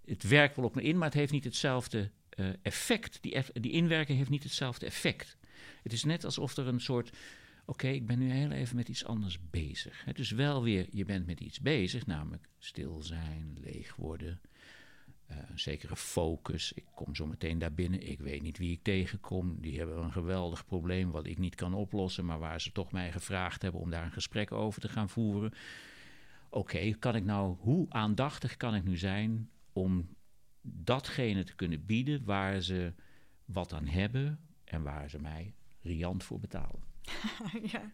Het 0.04 0.22
werkt 0.22 0.56
wel 0.56 0.64
op 0.64 0.74
me 0.74 0.82
in, 0.82 0.98
maar 0.98 1.08
het 1.08 1.18
heeft 1.18 1.32
niet 1.32 1.44
hetzelfde 1.44 2.10
uh, 2.34 2.48
effect. 2.62 3.18
Die, 3.20 3.42
die 3.52 3.72
inwerking 3.72 4.18
heeft 4.18 4.30
niet 4.30 4.42
hetzelfde 4.42 4.86
effect. 4.86 5.36
Het 5.82 5.92
is 5.92 6.04
net 6.04 6.24
alsof 6.24 6.56
er 6.56 6.66
een 6.66 6.80
soort. 6.80 7.10
Oké, 7.64 7.88
ik 7.88 8.06
ben 8.06 8.18
nu 8.18 8.30
heel 8.30 8.50
even 8.50 8.76
met 8.76 8.88
iets 8.88 9.04
anders 9.04 9.38
bezig. 9.50 10.04
Het 10.04 10.18
is 10.18 10.30
wel 10.30 10.62
weer, 10.62 10.86
je 10.90 11.04
bent 11.04 11.26
met 11.26 11.40
iets 11.40 11.60
bezig, 11.60 12.06
namelijk 12.06 12.48
stil 12.58 13.02
zijn, 13.02 13.56
leeg 13.60 13.96
worden, 13.96 14.40
uh, 15.30 15.36
een 15.50 15.58
zekere 15.58 15.96
focus. 15.96 16.72
Ik 16.72 16.84
kom 16.94 17.14
zo 17.14 17.26
meteen 17.26 17.58
daar 17.58 17.72
binnen. 17.72 18.08
Ik 18.08 18.20
weet 18.20 18.42
niet 18.42 18.58
wie 18.58 18.72
ik 18.72 18.82
tegenkom. 18.82 19.60
Die 19.60 19.78
hebben 19.78 19.96
een 19.96 20.12
geweldig 20.12 20.66
probleem 20.66 21.10
wat 21.10 21.26
ik 21.26 21.38
niet 21.38 21.54
kan 21.54 21.74
oplossen, 21.74 22.24
maar 22.24 22.38
waar 22.38 22.60
ze 22.60 22.72
toch 22.72 22.92
mij 22.92 23.12
gevraagd 23.12 23.62
hebben 23.62 23.80
om 23.80 23.90
daar 23.90 24.04
een 24.04 24.12
gesprek 24.12 24.52
over 24.52 24.80
te 24.80 24.88
gaan 24.88 25.08
voeren. 25.08 25.52
Oké, 26.50 26.90
kan 26.98 27.16
ik 27.16 27.24
nou, 27.24 27.56
hoe 27.58 27.86
aandachtig 27.88 28.56
kan 28.56 28.74
ik 28.74 28.84
nu 28.84 28.96
zijn 28.96 29.50
om 29.72 30.08
datgene 30.62 31.44
te 31.44 31.54
kunnen 31.54 31.84
bieden 31.84 32.24
waar 32.24 32.60
ze 32.60 32.92
wat 33.44 33.72
aan 33.72 33.86
hebben, 33.86 34.38
en 34.66 34.82
waar 34.82 35.10
ze 35.10 35.20
mij 35.20 35.54
riant 35.82 36.24
voor 36.24 36.40
betalen. 36.40 36.80
ja. 37.72 37.92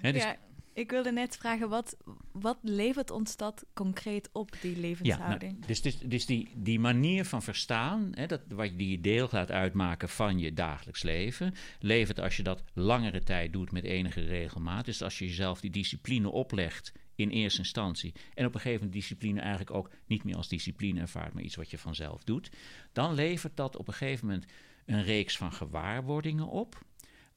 Hè, 0.00 0.12
dus 0.12 0.22
ja, 0.22 0.36
ik 0.72 0.90
wilde 0.90 1.12
net 1.12 1.36
vragen, 1.36 1.68
wat, 1.68 1.96
wat 2.32 2.58
levert 2.62 3.10
ons 3.10 3.36
dat 3.36 3.64
concreet 3.74 4.28
op, 4.32 4.50
die 4.60 4.70
Ja, 4.70 4.76
nou, 4.76 4.86
levenshouding? 4.88 5.66
dus, 5.66 5.82
dus, 5.82 5.98
dus 5.98 6.26
die, 6.26 6.52
die 6.56 6.78
manier 6.78 7.24
van 7.24 7.42
verstaan, 7.42 8.08
hè, 8.14 8.26
dat, 8.26 8.40
wat 8.48 8.70
die 8.76 8.90
je 8.90 9.00
deel 9.00 9.28
gaat 9.28 9.50
uitmaken 9.50 10.08
van 10.08 10.38
je 10.38 10.52
dagelijks 10.52 11.02
leven, 11.02 11.54
levert 11.78 12.20
als 12.20 12.36
je 12.36 12.42
dat 12.42 12.62
langere 12.72 13.22
tijd 13.22 13.52
doet 13.52 13.72
met 13.72 13.84
enige 13.84 14.20
regelmaat. 14.20 14.84
Dus 14.84 15.02
als 15.02 15.18
je 15.18 15.26
jezelf 15.26 15.60
die 15.60 15.70
discipline 15.70 16.30
oplegt 16.30 16.92
in 17.14 17.30
eerste 17.30 17.58
instantie 17.58 18.14
en 18.34 18.46
op 18.46 18.54
een 18.54 18.60
gegeven 18.60 18.84
moment 18.84 19.00
discipline 19.00 19.40
eigenlijk 19.40 19.70
ook 19.70 19.90
niet 20.06 20.24
meer 20.24 20.36
als 20.36 20.48
discipline 20.48 21.00
ervaart, 21.00 21.32
maar 21.32 21.42
iets 21.42 21.56
wat 21.56 21.70
je 21.70 21.78
vanzelf 21.78 22.24
doet, 22.24 22.50
dan 22.92 23.14
levert 23.14 23.56
dat 23.56 23.76
op 23.76 23.88
een 23.88 23.94
gegeven 23.94 24.26
moment 24.26 24.46
een 24.86 25.02
reeks 25.02 25.36
van 25.36 25.52
gewaarwordingen 25.52 26.46
op, 26.46 26.84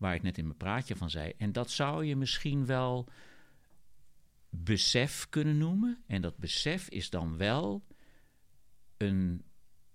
waar 0.04 0.16
ik 0.16 0.22
net 0.22 0.38
in 0.38 0.46
mijn 0.46 0.58
praatje 0.58 0.96
van 0.96 1.10
zei. 1.10 1.34
En 1.38 1.52
dat 1.52 1.72
zou 1.72 2.06
je 2.06 2.16
misschien 2.16 2.66
wel 2.66 3.08
besef 4.50 5.30
kunnen 5.30 5.58
noemen. 5.58 6.04
En 6.08 6.22
dat 6.22 6.38
besef 6.38 6.90
is 6.90 7.10
dan 7.10 7.38
wel 7.38 7.84
een 8.98 9.44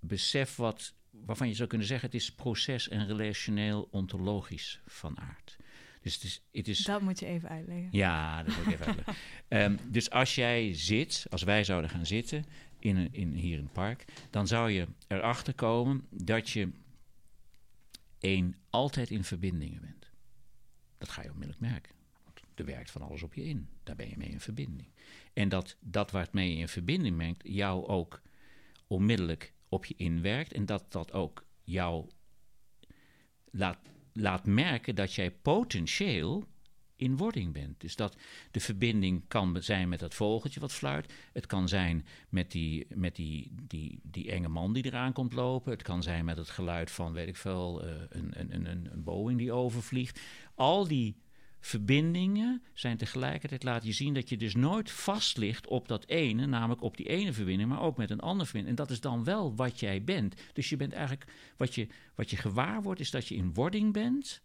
besef 0.00 0.56
wat, 0.56 0.94
waarvan 1.10 1.48
je 1.48 1.54
zou 1.54 1.68
kunnen 1.68 1.86
zeggen: 1.86 2.06
het 2.06 2.20
is 2.20 2.34
proces- 2.34 2.88
en 2.88 3.06
relationeel 3.06 3.88
ontologisch 3.90 4.80
van 4.86 5.18
aard. 5.18 5.56
Dus 6.00 6.14
het 6.14 6.24
is. 6.24 6.42
Het 6.52 6.68
is 6.68 6.78
Dat 6.84 7.00
moet 7.00 7.18
je 7.20 7.26
even 7.26 7.48
uitleggen. 7.48 7.88
ja, 7.90 8.42
dat 8.42 8.54
wil 8.54 8.64
ik 8.64 8.72
even 8.72 8.86
uitleggen. 8.86 9.14
Ehm, 9.48 9.76
dus 9.86 10.10
als 10.10 10.34
jij 10.34 10.74
zit, 10.74 11.26
als 11.30 11.42
wij 11.42 11.64
zouden 11.64 11.90
gaan 11.90 12.06
zitten 12.06 12.44
in 12.78 12.96
een, 12.96 13.12
in, 13.12 13.32
hier 13.32 13.58
in 13.58 13.64
het 13.64 13.72
park, 13.72 14.04
dan 14.30 14.46
zou 14.46 14.70
je 14.70 14.86
erachter 15.08 15.54
komen 15.54 16.06
dat 16.10 16.50
je 16.50 16.70
één 18.20 18.54
altijd 18.70 19.10
in 19.10 19.24
verbindingen 19.24 19.80
bent. 19.80 19.97
Dat 20.98 21.08
ga 21.08 21.22
je 21.22 21.30
onmiddellijk 21.30 21.60
merken. 21.60 21.94
Want 22.24 22.40
er 22.54 22.64
werkt 22.64 22.90
van 22.90 23.02
alles 23.02 23.22
op 23.22 23.34
je 23.34 23.44
in. 23.44 23.68
Daar 23.82 23.96
ben 23.96 24.08
je 24.08 24.16
mee 24.16 24.28
in 24.28 24.40
verbinding. 24.40 24.88
En 25.32 25.48
dat 25.48 25.76
dat 25.80 26.10
waarmee 26.10 26.52
je 26.52 26.58
in 26.58 26.68
verbinding 26.68 27.16
bent, 27.16 27.40
jou 27.42 27.86
ook 27.86 28.22
onmiddellijk 28.86 29.52
op 29.68 29.84
je 29.84 29.94
inwerkt. 29.96 30.52
En 30.52 30.66
dat 30.66 30.92
dat 30.92 31.12
ook 31.12 31.44
jou 31.64 32.08
laat, 33.50 33.78
laat 34.12 34.46
merken 34.46 34.94
dat 34.94 35.14
jij 35.14 35.30
potentieel 35.30 36.46
in 36.98 37.16
wording 37.16 37.52
bent. 37.52 37.80
Dus 37.80 37.96
dat 37.96 38.16
de 38.50 38.60
verbinding 38.60 39.22
kan 39.28 39.56
zijn 39.62 39.88
met 39.88 40.00
dat 40.00 40.14
vogeltje 40.14 40.60
wat 40.60 40.72
fluit. 40.72 41.12
Het 41.32 41.46
kan 41.46 41.68
zijn 41.68 42.06
met 42.28 42.50
die, 42.50 42.86
met 42.94 43.16
die, 43.16 43.52
die, 43.62 44.00
die 44.02 44.30
enge 44.30 44.48
man 44.48 44.72
die 44.72 44.84
eraan 44.84 45.12
komt 45.12 45.32
lopen. 45.32 45.72
Het 45.72 45.82
kan 45.82 46.02
zijn 46.02 46.24
met 46.24 46.36
het 46.36 46.50
geluid 46.50 46.90
van, 46.90 47.12
weet 47.12 47.28
ik 47.28 47.36
veel, 47.36 47.84
eh, 47.84 47.94
een, 48.08 48.40
een, 48.40 48.70
een, 48.70 48.92
een 48.92 49.04
Boeing 49.04 49.38
die 49.38 49.52
overvliegt. 49.52 50.20
Al 50.58 50.88
die 50.88 51.16
verbindingen 51.60 52.62
zijn 52.74 52.96
tegelijkertijd 52.96 53.62
laat 53.62 53.84
je 53.84 53.92
zien 53.92 54.14
dat 54.14 54.28
je 54.28 54.36
dus 54.36 54.54
nooit 54.54 54.90
vast 54.90 55.36
ligt 55.36 55.66
op 55.66 55.88
dat 55.88 56.06
ene, 56.06 56.46
namelijk 56.46 56.82
op 56.82 56.96
die 56.96 57.08
ene 57.08 57.32
verbinding, 57.32 57.68
maar 57.68 57.80
ook 57.80 57.96
met 57.96 58.10
een 58.10 58.20
andere 58.20 58.44
verbinding. 58.44 58.78
En 58.78 58.84
dat 58.84 58.94
is 58.94 59.00
dan 59.00 59.24
wel 59.24 59.54
wat 59.54 59.80
jij 59.80 60.04
bent. 60.04 60.34
Dus 60.52 60.68
je 60.68 60.76
bent 60.76 60.92
eigenlijk, 60.92 61.32
wat 61.56 61.74
je, 61.74 61.86
wat 62.14 62.30
je 62.30 62.36
gewaar 62.36 62.82
wordt, 62.82 63.00
is 63.00 63.10
dat 63.10 63.28
je 63.28 63.34
in 63.34 63.54
wording 63.54 63.92
bent 63.92 64.42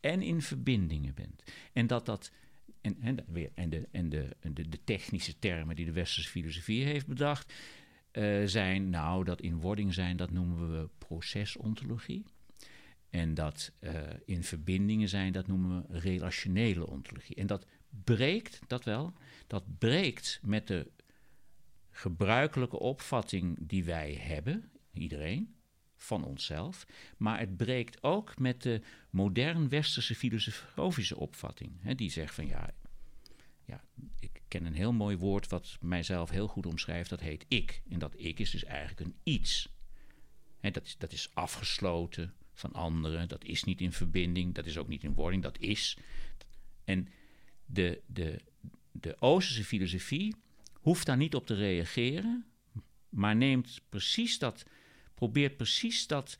en 0.00 0.22
in 0.22 0.42
verbindingen 0.42 1.14
bent. 1.14 1.42
En 1.72 1.86
dat 1.86 2.06
dat. 2.06 2.32
En, 2.80 2.96
en, 3.00 3.24
weer, 3.26 3.50
en, 3.54 3.70
de, 3.70 3.88
en, 3.90 4.08
de, 4.08 4.68
de 4.68 4.84
technische 4.84 5.38
termen 5.38 5.76
die 5.76 5.84
de 5.84 5.92
westerse 5.92 6.30
filosofie 6.30 6.84
heeft 6.84 7.06
bedacht, 7.06 7.52
eh, 8.10 8.40
zijn, 8.44 8.90
nou, 8.90 9.24
dat 9.24 9.40
in 9.40 9.60
wording 9.60 9.94
zijn, 9.94 10.16
dat 10.16 10.30
noemen 10.30 10.70
we 10.70 10.88
procesontologie. 10.98 12.24
En 13.10 13.34
dat 13.34 13.72
eh, 13.78 13.92
in 14.24 14.44
verbindingen 14.44 15.08
zijn, 15.08 15.32
dat 15.32 15.46
noemen 15.46 15.86
we 15.88 15.98
relationele 15.98 16.86
ontologie. 16.86 17.36
En 17.36 17.46
dat 17.46 17.66
breekt, 18.04 18.60
dat 18.66 18.84
wel, 18.84 19.12
dat 19.46 19.78
breekt 19.78 20.40
met 20.42 20.66
de 20.66 20.90
gebruikelijke 21.90 22.78
opvatting 22.78 23.58
die 23.60 23.84
wij 23.84 24.14
hebben, 24.14 24.70
iedereen, 24.92 25.54
van 25.96 26.24
onszelf. 26.24 26.86
Maar 27.16 27.38
het 27.38 27.56
breekt 27.56 28.02
ook 28.02 28.38
met 28.38 28.62
de 28.62 28.80
modern 29.10 29.68
westerse 29.68 30.14
filosofische 30.14 31.16
opvatting. 31.16 31.82
Hè, 31.82 31.94
die 31.94 32.10
zegt 32.10 32.34
van 32.34 32.46
ja, 32.46 32.70
ja, 33.64 33.84
ik 34.18 34.42
ken 34.48 34.64
een 34.64 34.74
heel 34.74 34.92
mooi 34.92 35.16
woord 35.16 35.48
wat 35.48 35.78
mijzelf 35.80 36.30
heel 36.30 36.48
goed 36.48 36.66
omschrijft, 36.66 37.10
dat 37.10 37.20
heet 37.20 37.44
ik. 37.48 37.82
En 37.88 37.98
dat 37.98 38.14
ik 38.16 38.38
is 38.38 38.50
dus 38.50 38.64
eigenlijk 38.64 39.00
een 39.00 39.16
iets. 39.22 39.74
Hè, 40.58 40.70
dat, 40.70 40.86
is, 40.86 40.96
dat 40.98 41.12
is 41.12 41.30
afgesloten 41.34 42.34
van 42.60 42.72
anderen, 42.72 43.28
dat 43.28 43.44
is 43.44 43.64
niet 43.64 43.80
in 43.80 43.92
verbinding, 43.92 44.54
dat 44.54 44.66
is 44.66 44.78
ook 44.78 44.88
niet 44.88 45.04
in 45.04 45.14
wording, 45.14 45.42
dat 45.42 45.58
is. 45.58 45.96
En 46.84 47.08
de, 47.64 48.00
de, 48.06 48.40
de 48.92 49.16
Oosterse 49.18 49.64
filosofie 49.64 50.34
hoeft 50.72 51.06
daar 51.06 51.16
niet 51.16 51.34
op 51.34 51.46
te 51.46 51.54
reageren, 51.54 52.44
maar 53.08 53.36
neemt 53.36 53.80
precies 53.88 54.38
dat, 54.38 54.64
probeert 55.14 55.56
precies 55.56 56.06
dat, 56.06 56.38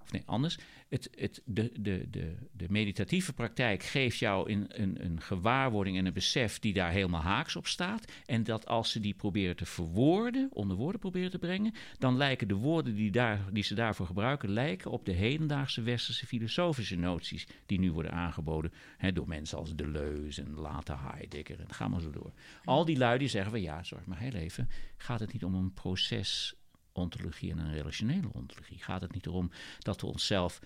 of 0.00 0.12
nee, 0.12 0.22
anders. 0.24 0.58
Het, 0.92 1.08
het, 1.16 1.42
de, 1.44 1.72
de, 1.80 2.08
de, 2.52 2.66
meditatieve 2.68 3.32
praktijk 3.32 3.82
geeft 3.82 4.18
jou 4.18 4.50
een, 4.50 4.66
een, 4.68 5.04
een 5.04 5.20
gewaarwording 5.20 5.96
en 5.96 6.06
een 6.06 6.12
besef 6.12 6.58
die 6.58 6.72
daar 6.72 6.90
helemaal 6.90 7.20
haaks 7.20 7.56
op 7.56 7.66
staat. 7.66 8.12
En 8.26 8.44
dat 8.44 8.66
als 8.66 8.90
ze 8.90 9.00
die 9.00 9.14
proberen 9.14 9.56
te 9.56 9.66
verwoorden, 9.66 10.48
onder 10.52 10.76
woorden 10.76 11.00
proberen 11.00 11.30
te 11.30 11.38
brengen, 11.38 11.74
dan 11.98 12.16
lijken 12.16 12.48
de 12.48 12.54
woorden 12.54 12.94
die, 12.94 13.10
daar, 13.10 13.40
die 13.52 13.62
ze 13.62 13.74
daarvoor 13.74 14.06
gebruiken, 14.06 14.50
lijken 14.50 14.90
op 14.90 15.04
de 15.04 15.12
hedendaagse 15.12 15.82
westerse 15.82 16.26
filosofische 16.26 16.96
noties 16.96 17.46
die 17.66 17.78
nu 17.78 17.92
worden 17.92 18.12
aangeboden 18.12 18.72
hè, 18.96 19.12
door 19.12 19.28
mensen 19.28 19.58
als 19.58 19.74
Deleuze 19.74 20.42
en 20.42 20.54
later 20.54 20.98
Heidegger 21.00 21.60
en 21.60 21.74
ga 21.74 21.88
maar 21.88 22.00
zo 22.00 22.10
door. 22.10 22.32
Al 22.64 22.84
die 22.84 22.98
lui 22.98 23.18
die 23.18 23.28
zeggen 23.28 23.50
van 23.50 23.60
ja, 23.60 23.82
zorg 23.82 24.06
maar 24.06 24.18
heel 24.18 24.34
even, 24.34 24.68
gaat 24.96 25.20
het 25.20 25.32
niet 25.32 25.44
om 25.44 25.54
een 25.54 25.72
proces 25.72 26.54
ontologie 26.92 27.50
en 27.50 27.58
een 27.58 27.72
relationele 27.72 28.32
ontologie. 28.32 28.82
Gaat 28.82 29.00
het 29.00 29.12
niet 29.12 29.26
erom 29.26 29.50
dat 29.78 30.00
we 30.00 30.06
onszelf 30.06 30.60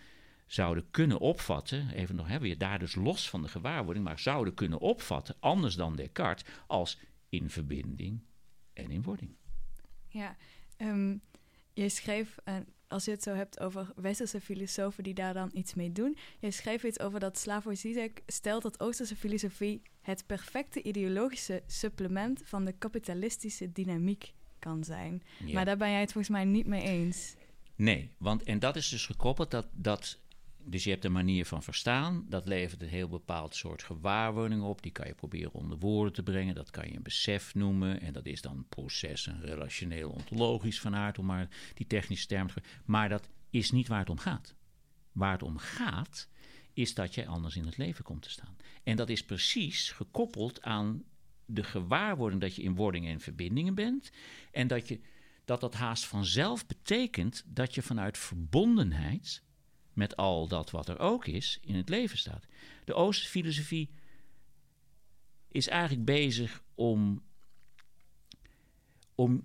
zouden 0.46 0.90
kunnen 0.90 1.18
opvatten, 1.18 1.90
even 1.90 2.16
nog 2.16 2.28
hebben 2.28 2.48
we 2.48 2.56
daar 2.56 2.78
dus 2.78 2.94
los 2.94 3.30
van 3.30 3.42
de 3.42 3.48
gewaarwording, 3.48 4.04
maar 4.04 4.18
zouden 4.18 4.54
kunnen 4.54 4.78
opvatten, 4.80 5.36
anders 5.40 5.74
dan 5.74 5.96
Descartes, 5.96 6.44
als 6.66 6.98
in 7.28 7.50
verbinding 7.50 8.20
en 8.72 8.90
in 8.90 9.02
wording. 9.02 9.30
Ja, 10.08 10.36
um, 10.78 11.20
je 11.72 11.88
schreef, 11.88 12.36
uh, 12.44 12.54
als 12.88 13.04
je 13.04 13.10
het 13.10 13.22
zo 13.22 13.34
hebt 13.34 13.60
over 13.60 13.92
westerse 13.96 14.40
filosofen 14.40 15.04
die 15.04 15.14
daar 15.14 15.34
dan 15.34 15.50
iets 15.52 15.74
mee 15.74 15.92
doen, 15.92 16.16
je 16.38 16.50
schreef 16.50 16.84
iets 16.84 17.00
over 17.00 17.20
dat 17.20 17.38
Slavoj 17.38 17.74
Zizek 17.74 18.22
stelt 18.26 18.62
dat 18.62 18.80
Oosterse 18.80 19.16
filosofie 19.16 19.82
het 20.00 20.26
perfecte 20.26 20.82
ideologische 20.82 21.62
supplement 21.66 22.42
van 22.44 22.64
de 22.64 22.72
kapitalistische 22.72 23.72
dynamiek 23.72 24.32
kan 24.58 24.84
zijn. 24.84 25.22
Ja. 25.44 25.52
Maar 25.52 25.64
daar 25.64 25.76
ben 25.76 25.90
jij 25.90 26.00
het 26.00 26.12
volgens 26.12 26.32
mij 26.32 26.44
niet 26.44 26.66
mee 26.66 26.82
eens. 26.82 27.34
Nee, 27.76 28.10
want 28.18 28.42
en 28.42 28.58
dat 28.58 28.76
is 28.76 28.88
dus 28.88 29.06
gekoppeld 29.06 29.50
dat, 29.50 29.66
dat. 29.72 30.18
Dus 30.68 30.84
je 30.84 30.90
hebt 30.90 31.04
een 31.04 31.12
manier 31.12 31.46
van 31.46 31.62
verstaan, 31.62 32.26
dat 32.28 32.46
levert 32.46 32.82
een 32.82 32.88
heel 32.88 33.08
bepaald 33.08 33.54
soort 33.54 33.82
gewaarwording 33.82 34.62
op. 34.62 34.82
Die 34.82 34.92
kan 34.92 35.06
je 35.06 35.14
proberen 35.14 35.52
onder 35.52 35.78
woorden 35.78 36.12
te 36.12 36.22
brengen, 36.22 36.54
dat 36.54 36.70
kan 36.70 36.88
je 36.88 36.96
een 36.96 37.02
besef 37.02 37.54
noemen. 37.54 38.00
En 38.00 38.12
dat 38.12 38.26
is 38.26 38.42
dan 38.42 38.66
proces, 38.68 39.26
een 39.26 39.40
relationeel 39.40 40.10
ontologisch 40.10 40.80
van 40.80 40.94
aard, 40.94 41.18
om 41.18 41.26
maar 41.26 41.48
die 41.74 41.86
technische 41.86 42.26
term 42.26 42.48
te 42.48 42.62
Maar 42.84 43.08
dat 43.08 43.28
is 43.50 43.70
niet 43.70 43.88
waar 43.88 43.98
het 43.98 44.10
om 44.10 44.18
gaat. 44.18 44.54
Waar 45.12 45.32
het 45.32 45.42
om 45.42 45.58
gaat, 45.58 46.28
is 46.72 46.94
dat 46.94 47.14
jij 47.14 47.26
anders 47.26 47.56
in 47.56 47.66
het 47.66 47.76
leven 47.76 48.04
komt 48.04 48.22
te 48.22 48.30
staan. 48.30 48.56
En 48.82 48.96
dat 48.96 49.08
is 49.08 49.24
precies 49.24 49.90
gekoppeld 49.90 50.62
aan 50.62 51.02
de 51.44 51.64
gewaarwording 51.64 52.40
dat 52.40 52.54
je 52.54 52.62
in 52.62 52.74
wording 52.74 53.06
en 53.06 53.20
verbindingen 53.20 53.74
bent. 53.74 54.10
En 54.50 54.66
dat, 54.66 54.88
je, 54.88 55.00
dat 55.44 55.60
dat 55.60 55.74
haast 55.74 56.06
vanzelf 56.06 56.66
betekent 56.66 57.44
dat 57.46 57.74
je 57.74 57.82
vanuit 57.82 58.18
verbondenheid 58.18 59.44
met 59.96 60.16
al 60.16 60.48
dat 60.48 60.70
wat 60.70 60.88
er 60.88 60.98
ook 60.98 61.26
is 61.26 61.58
in 61.62 61.74
het 61.74 61.88
leven 61.88 62.18
staat. 62.18 62.46
De 62.84 62.94
Oosterse 62.94 63.30
filosofie 63.30 63.90
is 65.48 65.68
eigenlijk 65.68 66.04
bezig 66.04 66.62
om, 66.74 67.22
om 69.14 69.44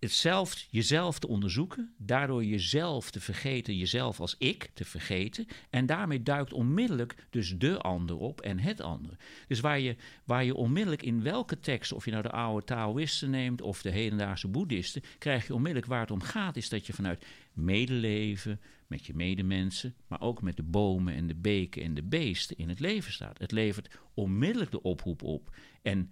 het 0.00 0.12
zelf, 0.12 0.66
jezelf 0.70 1.18
te 1.18 1.28
onderzoeken, 1.28 1.94
daardoor 1.98 2.44
jezelf 2.44 3.10
te 3.10 3.20
vergeten, 3.20 3.76
jezelf 3.76 4.20
als 4.20 4.34
ik 4.38 4.70
te 4.74 4.84
vergeten. 4.84 5.46
En 5.70 5.86
daarmee 5.86 6.22
duikt 6.22 6.52
onmiddellijk 6.52 7.26
dus 7.30 7.58
de 7.58 7.78
ander 7.78 8.16
op 8.16 8.40
en 8.40 8.58
het 8.58 8.80
andere. 8.80 9.16
Dus 9.48 9.60
waar 9.60 9.80
je, 9.80 9.96
waar 10.24 10.44
je 10.44 10.54
onmiddellijk 10.54 11.02
in 11.02 11.22
welke 11.22 11.60
tekst, 11.60 11.92
of 11.92 12.04
je 12.04 12.10
nou 12.10 12.22
de 12.22 12.30
oude 12.30 12.64
Taoïsten 12.64 13.30
neemt 13.30 13.62
of 13.62 13.82
de 13.82 13.90
hedendaagse 13.90 14.48
Boeddhisten, 14.48 15.02
krijg 15.18 15.46
je 15.46 15.54
onmiddellijk 15.54 15.90
waar 15.90 16.00
het 16.00 16.10
om 16.10 16.20
gaat, 16.20 16.56
is 16.56 16.68
dat 16.68 16.86
je 16.86 16.92
vanuit 16.92 17.24
medeleven 17.52 18.60
met 18.86 19.06
je 19.06 19.14
medemensen, 19.14 19.94
maar 20.06 20.20
ook 20.20 20.42
met 20.42 20.56
de 20.56 20.62
bomen 20.62 21.14
en 21.14 21.26
de 21.26 21.34
beken 21.34 21.82
en 21.82 21.94
de 21.94 22.02
beesten 22.02 22.56
in 22.56 22.68
het 22.68 22.80
leven 22.80 23.12
staat. 23.12 23.38
Het 23.38 23.52
levert 23.52 23.98
onmiddellijk 24.14 24.70
de 24.70 24.82
oproep 24.82 25.22
op. 25.22 25.56
En 25.82 26.10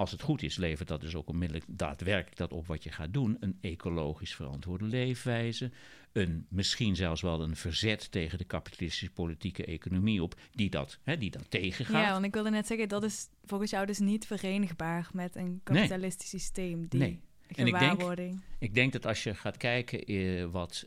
als 0.00 0.10
het 0.10 0.22
goed 0.22 0.42
is, 0.42 0.56
levert 0.56 0.88
dat 0.88 1.00
dus 1.00 1.14
ook 1.14 1.28
onmiddellijk 1.28 1.66
daadwerkelijk 1.68 2.36
dat 2.36 2.52
op 2.52 2.66
wat 2.66 2.84
je 2.84 2.92
gaat 2.92 3.12
doen. 3.12 3.36
Een 3.40 3.58
ecologisch 3.60 4.34
verantwoorde 4.34 4.84
leefwijze. 4.84 5.70
Een, 6.12 6.46
misschien 6.48 6.96
zelfs 6.96 7.20
wel 7.20 7.42
een 7.42 7.56
verzet 7.56 8.10
tegen 8.10 8.38
de 8.38 8.44
kapitalistische 8.44 9.10
politieke 9.10 9.64
economie 9.64 10.22
op, 10.22 10.34
die 10.50 10.70
dat, 10.70 10.98
hè, 11.02 11.18
die 11.18 11.30
dat 11.30 11.50
tegengaat. 11.50 12.04
Ja, 12.04 12.12
want 12.12 12.24
ik 12.24 12.34
wilde 12.34 12.50
net 12.50 12.66
zeggen, 12.66 12.88
dat 12.88 13.04
is 13.04 13.28
volgens 13.44 13.70
jou 13.70 13.86
dus 13.86 13.98
niet 13.98 14.26
verenigbaar 14.26 15.08
met 15.12 15.36
een 15.36 15.60
kapitalistisch 15.62 16.28
systeem. 16.28 16.86
Die 16.88 17.00
Nee. 17.00 17.20
En 17.46 17.66
ik 17.66 17.78
denk-. 17.78 18.34
Ik 18.58 18.74
denk 18.74 18.92
dat 18.92 19.06
als 19.06 19.22
je 19.22 19.34
gaat 19.34 19.56
kijken 19.56 20.04
eh, 20.04 20.44
wat, 20.44 20.86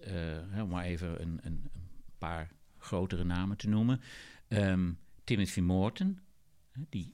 om 0.61 0.67
maar 0.67 0.85
even 0.85 1.21
een, 1.21 1.39
een, 1.41 1.69
een 1.73 1.91
paar 2.17 2.51
grotere 2.77 3.23
namen 3.23 3.57
te 3.57 3.69
noemen. 3.69 4.01
Ehm, 4.47 4.91
Timothy 5.23 5.59
Morton, 5.59 6.19
die 6.89 7.13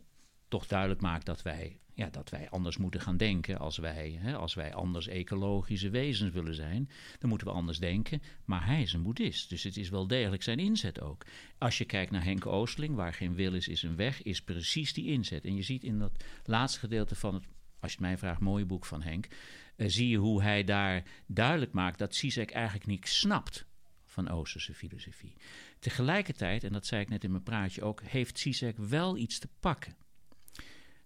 toch 0.50 0.68
duidelijk 0.68 1.02
maakt 1.02 1.26
dat 1.26 1.42
wij, 1.42 1.80
ja, 2.00 2.10
dat 2.10 2.30
wij 2.30 2.50
anders 2.50 2.78
moeten 2.78 3.02
gaan 3.02 3.18
denken. 3.18 3.60
Als 3.60 3.78
wij, 3.78 4.18
hè, 4.20 4.36
als 4.36 4.54
wij 4.54 4.74
anders 4.74 5.08
ecologische 5.08 5.90
wezens 5.90 6.32
willen 6.32 6.56
zijn, 6.56 6.90
dan 7.20 7.30
moeten 7.30 7.48
we 7.48 7.54
anders 7.54 7.80
denken. 7.80 8.22
Maar 8.46 8.66
hij 8.66 8.82
is 8.82 8.94
een 8.94 9.04
boeddhist, 9.04 9.50
dus 9.50 9.64
het 9.64 9.78
is 9.78 9.90
wel 9.90 10.08
degelijk 10.08 10.44
zijn 10.44 10.60
inzet 10.60 11.02
ook. 11.02 11.26
Als 11.58 11.78
je 11.78 11.86
kijkt 11.86 12.12
naar 12.12 12.24
Henk 12.24 12.46
Oosteling, 12.46 12.96
waar 12.96 13.14
geen 13.14 13.36
wil 13.36 13.54
is, 13.54 13.68
is 13.68 13.84
een 13.84 13.96
weg, 13.96 14.22
is 14.22 14.42
precies 14.42 14.94
die 14.94 15.06
inzet. 15.06 15.46
En 15.46 15.56
je 15.56 15.62
ziet 15.62 15.84
in 15.84 16.00
dat 16.00 16.24
laatste 16.46 16.80
gedeelte 16.80 17.16
van 17.16 17.34
het, 17.34 17.44
als 17.80 17.92
je 17.92 17.98
het 17.98 18.08
mij 18.08 18.18
vraagt, 18.18 18.40
mooie 18.40 18.66
boek 18.66 18.86
van 18.86 19.02
Henk, 19.02 19.28
eh, 19.76 19.88
zie 19.90 20.10
je 20.10 20.18
hoe 20.18 20.42
hij 20.42 20.64
daar 20.64 21.04
duidelijk 21.28 21.72
maakt 21.72 22.00
dat 22.00 22.16
Zizek 22.16 22.52
eigenlijk 22.52 22.86
niks 22.86 23.20
snapt 23.20 23.66
van 24.06 24.30
Oosterse 24.30 24.74
filosofie. 24.74 25.36
Tegelijkertijd, 25.80 26.64
en 26.64 26.74
dat 26.74 26.86
zei 26.86 27.02
ik 27.02 27.10
net 27.10 27.24
in 27.24 27.32
mijn 27.32 27.44
praatje 27.44 27.84
ook, 27.84 28.02
heeft 28.04 28.40
Zizek 28.40 28.78
wel 28.78 29.18
iets 29.18 29.40
te 29.40 29.50
pakken. 29.60 29.96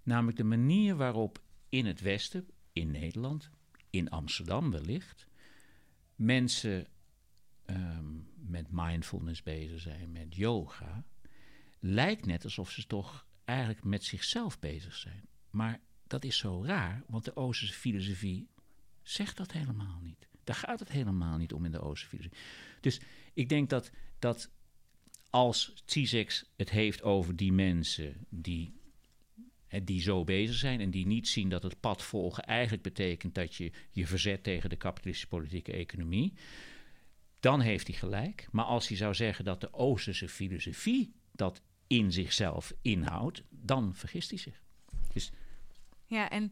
Namelijk 0.03 0.38
de 0.38 0.43
manier 0.43 0.95
waarop 0.95 1.41
in 1.69 1.86
het 1.86 2.01
Westen, 2.01 2.48
in 2.74 2.91
Nederland, 2.91 3.50
in 3.89 4.10
Amsterdam 4.10 4.72
wellicht, 4.72 5.27
mensen 6.15 6.88
ehm, 7.65 8.13
met 8.36 8.72
mindfulness 8.72 9.43
bezig 9.43 9.79
zijn, 9.79 10.12
met 10.12 10.36
yoga, 10.36 11.05
lijkt 11.79 12.25
net 12.25 12.43
alsof 12.43 12.72
ze 12.72 12.88
toch 12.88 13.25
eigenlijk 13.45 13.83
met 13.83 14.03
zichzelf 14.03 14.60
bezig 14.60 14.95
zijn. 14.95 15.27
Maar 15.50 15.79
dat 16.07 16.24
is 16.24 16.38
zo 16.38 16.63
raar, 16.65 17.03
want 17.07 17.25
de 17.25 17.36
Oosterse 17.36 17.74
filosofie 17.74 18.48
zegt 19.01 19.38
dat 19.38 19.51
helemaal 19.51 20.00
niet. 20.01 20.27
Daar 20.43 20.55
gaat 20.55 20.79
het 20.79 20.89
helemaal 20.89 21.38
niet 21.38 21.53
om 21.53 21.65
in 21.65 21.72
de 21.72 21.81
Oosterse 21.81 22.07
filosofie. 22.07 22.39
Dus 22.81 23.00
ik 23.33 23.50
denk 23.50 23.69
dat, 23.69 23.91
dat 24.19 24.50
als 25.29 25.74
Zizek 25.86 26.45
het 26.55 26.69
heeft 26.69 27.01
over 27.01 27.36
die 27.36 27.53
mensen 27.53 28.25
die, 28.29 28.74
die 29.83 30.01
zo 30.01 30.23
bezig 30.23 30.55
zijn 30.55 30.79
en 30.79 30.91
die 30.91 31.05
niet 31.05 31.27
zien 31.27 31.49
dat 31.49 31.63
het 31.63 31.79
pad 31.79 32.03
volgen 32.03 32.43
eigenlijk 32.43 32.83
betekent 32.83 33.35
dat 33.35 33.55
je 33.55 33.71
je 33.91 34.07
verzet 34.07 34.43
tegen 34.43 34.69
de 34.69 34.75
kapitalistische 34.75 35.29
politieke 35.29 35.71
economie, 35.71 36.33
dan 37.39 37.59
heeft 37.59 37.87
hij 37.87 37.95
gelijk. 37.95 38.47
Maar 38.51 38.65
als 38.65 38.87
hij 38.87 38.97
zou 38.97 39.13
zeggen 39.13 39.45
dat 39.45 39.61
de 39.61 39.73
Oosterse 39.73 40.29
filosofie 40.29 41.13
dat 41.31 41.61
in 41.87 42.11
zichzelf 42.11 42.73
inhoudt, 42.81 43.43
dan 43.49 43.95
vergist 43.95 44.29
hij 44.29 44.39
zich. 44.39 44.61
Ja, 46.05 46.29
en 46.29 46.51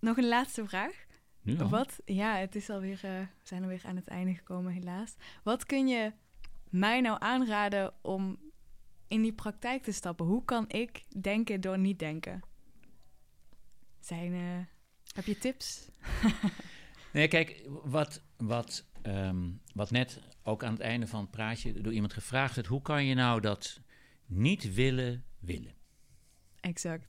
nog 0.00 0.16
een 0.16 0.28
laatste 0.28 0.66
vraag. 0.66 1.04
Nu 1.42 1.58
al? 1.58 1.68
Wat, 1.68 2.00
ja, 2.04 2.36
het 2.36 2.54
is 2.54 2.70
alweer, 2.70 3.00
eh, 3.02 3.18
we 3.18 3.26
zijn 3.42 3.62
alweer 3.62 3.82
aan 3.84 3.96
het 3.96 4.08
einde 4.08 4.34
gekomen, 4.34 4.72
helaas. 4.72 5.14
Wat 5.42 5.66
kun 5.66 5.88
je 5.88 6.12
mij 6.70 7.00
nou 7.00 7.16
aanraden 7.20 7.94
om 8.02 8.51
in 9.12 9.22
die 9.22 9.32
praktijk 9.32 9.82
te 9.82 9.92
stappen? 9.92 10.26
Hoe 10.26 10.44
kan 10.44 10.64
ik 10.68 11.02
denken 11.20 11.60
door 11.60 11.78
niet 11.78 11.98
denken? 11.98 12.42
Zijn, 14.00 14.32
eh, 14.32 14.66
heb 15.14 15.24
je 15.24 15.38
tips? 15.38 15.88
Nee, 17.12 17.28
kijk, 17.28 17.62
wat, 17.82 18.22
wat, 18.36 18.84
ehm, 19.02 19.50
wat 19.74 19.90
net 19.90 20.20
ook 20.42 20.64
aan 20.64 20.72
het 20.72 20.80
einde 20.80 21.06
van 21.06 21.20
het 21.20 21.30
praatje 21.30 21.80
door 21.80 21.92
iemand 21.92 22.12
gevraagd 22.12 22.54
werd: 22.54 22.66
hoe 22.66 22.82
kan 22.82 23.04
je 23.04 23.14
nou 23.14 23.40
dat 23.40 23.80
niet 24.26 24.74
willen 24.74 25.24
willen? 25.38 25.74
Exact. 26.60 27.08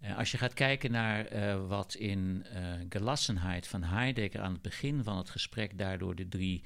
Eh, 0.00 0.16
als 0.16 0.30
je 0.30 0.38
gaat 0.38 0.54
kijken 0.54 0.90
naar 0.90 1.26
eh, 1.26 1.66
wat 1.66 1.94
in 1.94 2.46
Gelassenheid 2.88 3.66
van 3.66 3.82
Heidegger 3.82 4.40
aan 4.40 4.52
het 4.52 4.62
begin 4.62 5.02
van 5.02 5.16
het 5.16 5.30
gesprek 5.30 5.78
daardoor 5.78 6.14
de 6.14 6.28
drie, 6.28 6.64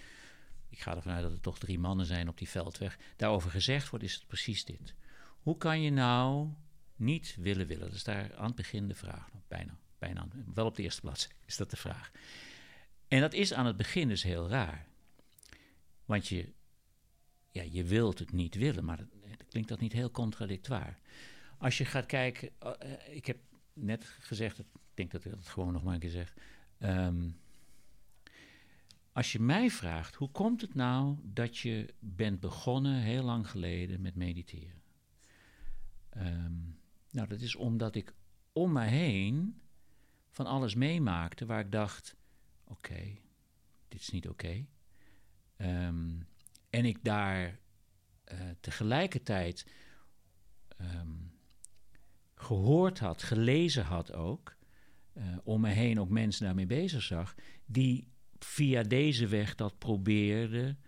ik 0.73 0.81
ga 0.81 0.97
ervan 0.97 1.13
uit 1.13 1.23
dat 1.23 1.33
het 1.33 1.43
toch 1.43 1.59
drie 1.59 1.79
mannen 1.79 2.07
zijn 2.07 2.29
op 2.29 2.39
die 2.39 2.49
veldweg, 2.49 2.99
daarover 3.17 3.51
gezegd 3.51 3.91
wordt, 3.91 4.05
is 4.05 4.15
het 4.15 4.27
precies 4.27 4.65
dit. 4.65 4.95
Hoe 5.43 5.57
kan 5.57 5.81
je 5.81 5.91
nou 5.91 6.49
niet 6.97 7.37
willen 7.39 7.67
willen? 7.67 7.87
Dat 7.87 7.95
is 7.95 8.05
daar 8.05 8.37
aan 8.37 8.47
het 8.47 8.55
begin 8.55 8.89
de 8.89 8.95
vraag. 8.95 9.29
Bijna, 9.49 9.79
bijna, 9.99 10.29
wel 10.55 10.67
op 10.67 10.77
de 10.77 10.83
eerste 10.83 11.01
plaats 11.01 11.29
is 11.47 11.57
dat 11.57 11.71
de 11.71 11.77
vraag. 11.77 12.11
En 13.09 13.21
dat 13.21 13.33
is 13.33 13.53
aan 13.53 13.67
het 13.67 13.77
begin 13.77 14.09
dus 14.09 14.23
heel 14.23 14.49
raar. 14.49 14.87
Want 16.05 16.29
je, 16.29 16.53
ja, 17.51 17.63
je 17.63 17.85
wilt 17.85 18.19
het 18.19 18.33
niet 18.33 18.55
willen, 18.55 18.85
maar 18.85 19.07
klinkt 19.49 19.69
dat 19.69 19.81
niet 19.81 19.93
heel 19.93 20.11
contradictoir. 20.11 20.99
Als 21.59 21.79
je 21.79 21.85
gaat 21.85 22.07
kijken, 22.07 22.51
eh, 22.59 22.73
eh, 22.79 23.17
ik 23.17 23.27
heb 23.27 23.39
net 23.73 24.05
gezegd, 24.05 24.59
ik 24.59 24.67
denk 24.95 25.11
dat 25.11 25.25
ik 25.25 25.31
dat 25.31 25.49
gewoon 25.49 25.73
nog 25.73 25.83
maar 25.83 25.95
een 25.95 26.01
keer 26.01 26.11
zeg. 26.11 26.35
Ehm, 26.79 27.31
als 29.13 29.33
je 29.33 29.41
mij 29.41 29.71
vraagt, 29.71 30.15
hoe 30.15 30.31
komt 30.31 30.61
het 30.61 30.75
nou 30.75 31.17
dat 31.23 31.59
je 31.59 31.95
bent 31.99 32.41
begonnen 32.41 33.01
heel 33.01 33.23
lang 33.23 33.51
geleden 33.51 34.01
met 34.01 34.15
mediteren? 34.15 34.83
Ehm, 36.09 36.61
nou, 37.11 37.29
dat 37.29 37.41
is 37.41 37.57
omdat 37.57 37.95
ik 37.95 38.15
om 38.53 38.73
me 38.73 38.85
heen 38.85 39.61
van 40.31 40.47
alles 40.47 40.75
meemaakte 40.75 41.47
waar 41.47 41.61
ik 41.61 41.73
dacht: 41.73 42.17
oké, 42.65 43.19
dit 43.89 44.01
is 44.01 44.11
niet 44.11 44.29
oké. 44.29 44.67
Ehm, 45.57 46.21
en 46.71 46.85
ik 46.85 47.05
daar 47.05 47.61
eh, 48.25 48.39
tegelijkertijd 48.61 49.67
ehm, 50.77 51.17
gehoord 52.35 52.99
had, 52.99 53.23
gelezen 53.23 53.85
had 53.85 54.13
ook, 54.13 54.57
eh, 55.13 55.37
om 55.43 55.61
me 55.61 55.71
heen 55.71 56.01
ook 56.01 56.09
mensen 56.09 56.45
daarmee 56.45 56.67
bezig 56.67 57.03
zag, 57.03 57.35
die 57.65 58.12
via 58.45 58.83
deze 58.83 59.27
weg 59.27 59.55
dat 59.55 59.79
probeerden 59.79 60.79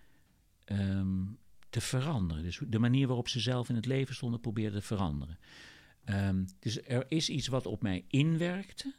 ehm, 0.65 1.23
te 1.71 1.81
veranderen. 1.81 2.43
Dus 2.43 2.61
de 2.67 2.79
manier 2.79 3.07
waarop 3.07 3.29
ze 3.29 3.41
zelf 3.41 3.69
in 3.69 3.75
het 3.75 3.87
leven 3.87 4.15
stonden, 4.15 4.41
probeerden 4.41 4.81
te 4.81 4.87
veranderen. 4.87 5.39
Ehm, 6.05 6.45
dus 6.59 6.83
er 6.83 7.05
is 7.09 7.29
iets 7.29 7.47
wat 7.47 7.67
op 7.67 7.83
mij 7.83 8.05
inwerkte, 8.09 8.95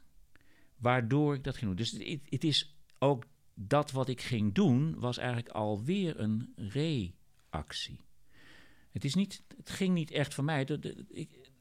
waardoor 0.78 1.34
ik 1.34 1.44
dat 1.44 1.58
ging 1.58 1.66
doen. 1.66 1.76
Dus 1.76 2.20
het, 2.30 2.44
is 2.44 2.76
ook 3.00 3.26
dat 3.54 3.92
wat 3.92 4.10
ik 4.10 4.22
ging 4.22 4.54
doen, 4.54 5.00
was 5.00 5.18
eigenlijk 5.18 5.50
alweer 5.50 6.20
een 6.20 6.54
reactie. 6.56 8.00
Het, 8.92 9.06
is 9.06 9.16
niet, 9.16 9.44
het 9.58 9.70
ging 9.70 9.94
niet 9.94 10.12
echt 10.12 10.34
van 10.34 10.46
mij. 10.46 10.66
De, 10.66 11.06
ik, 11.10 11.52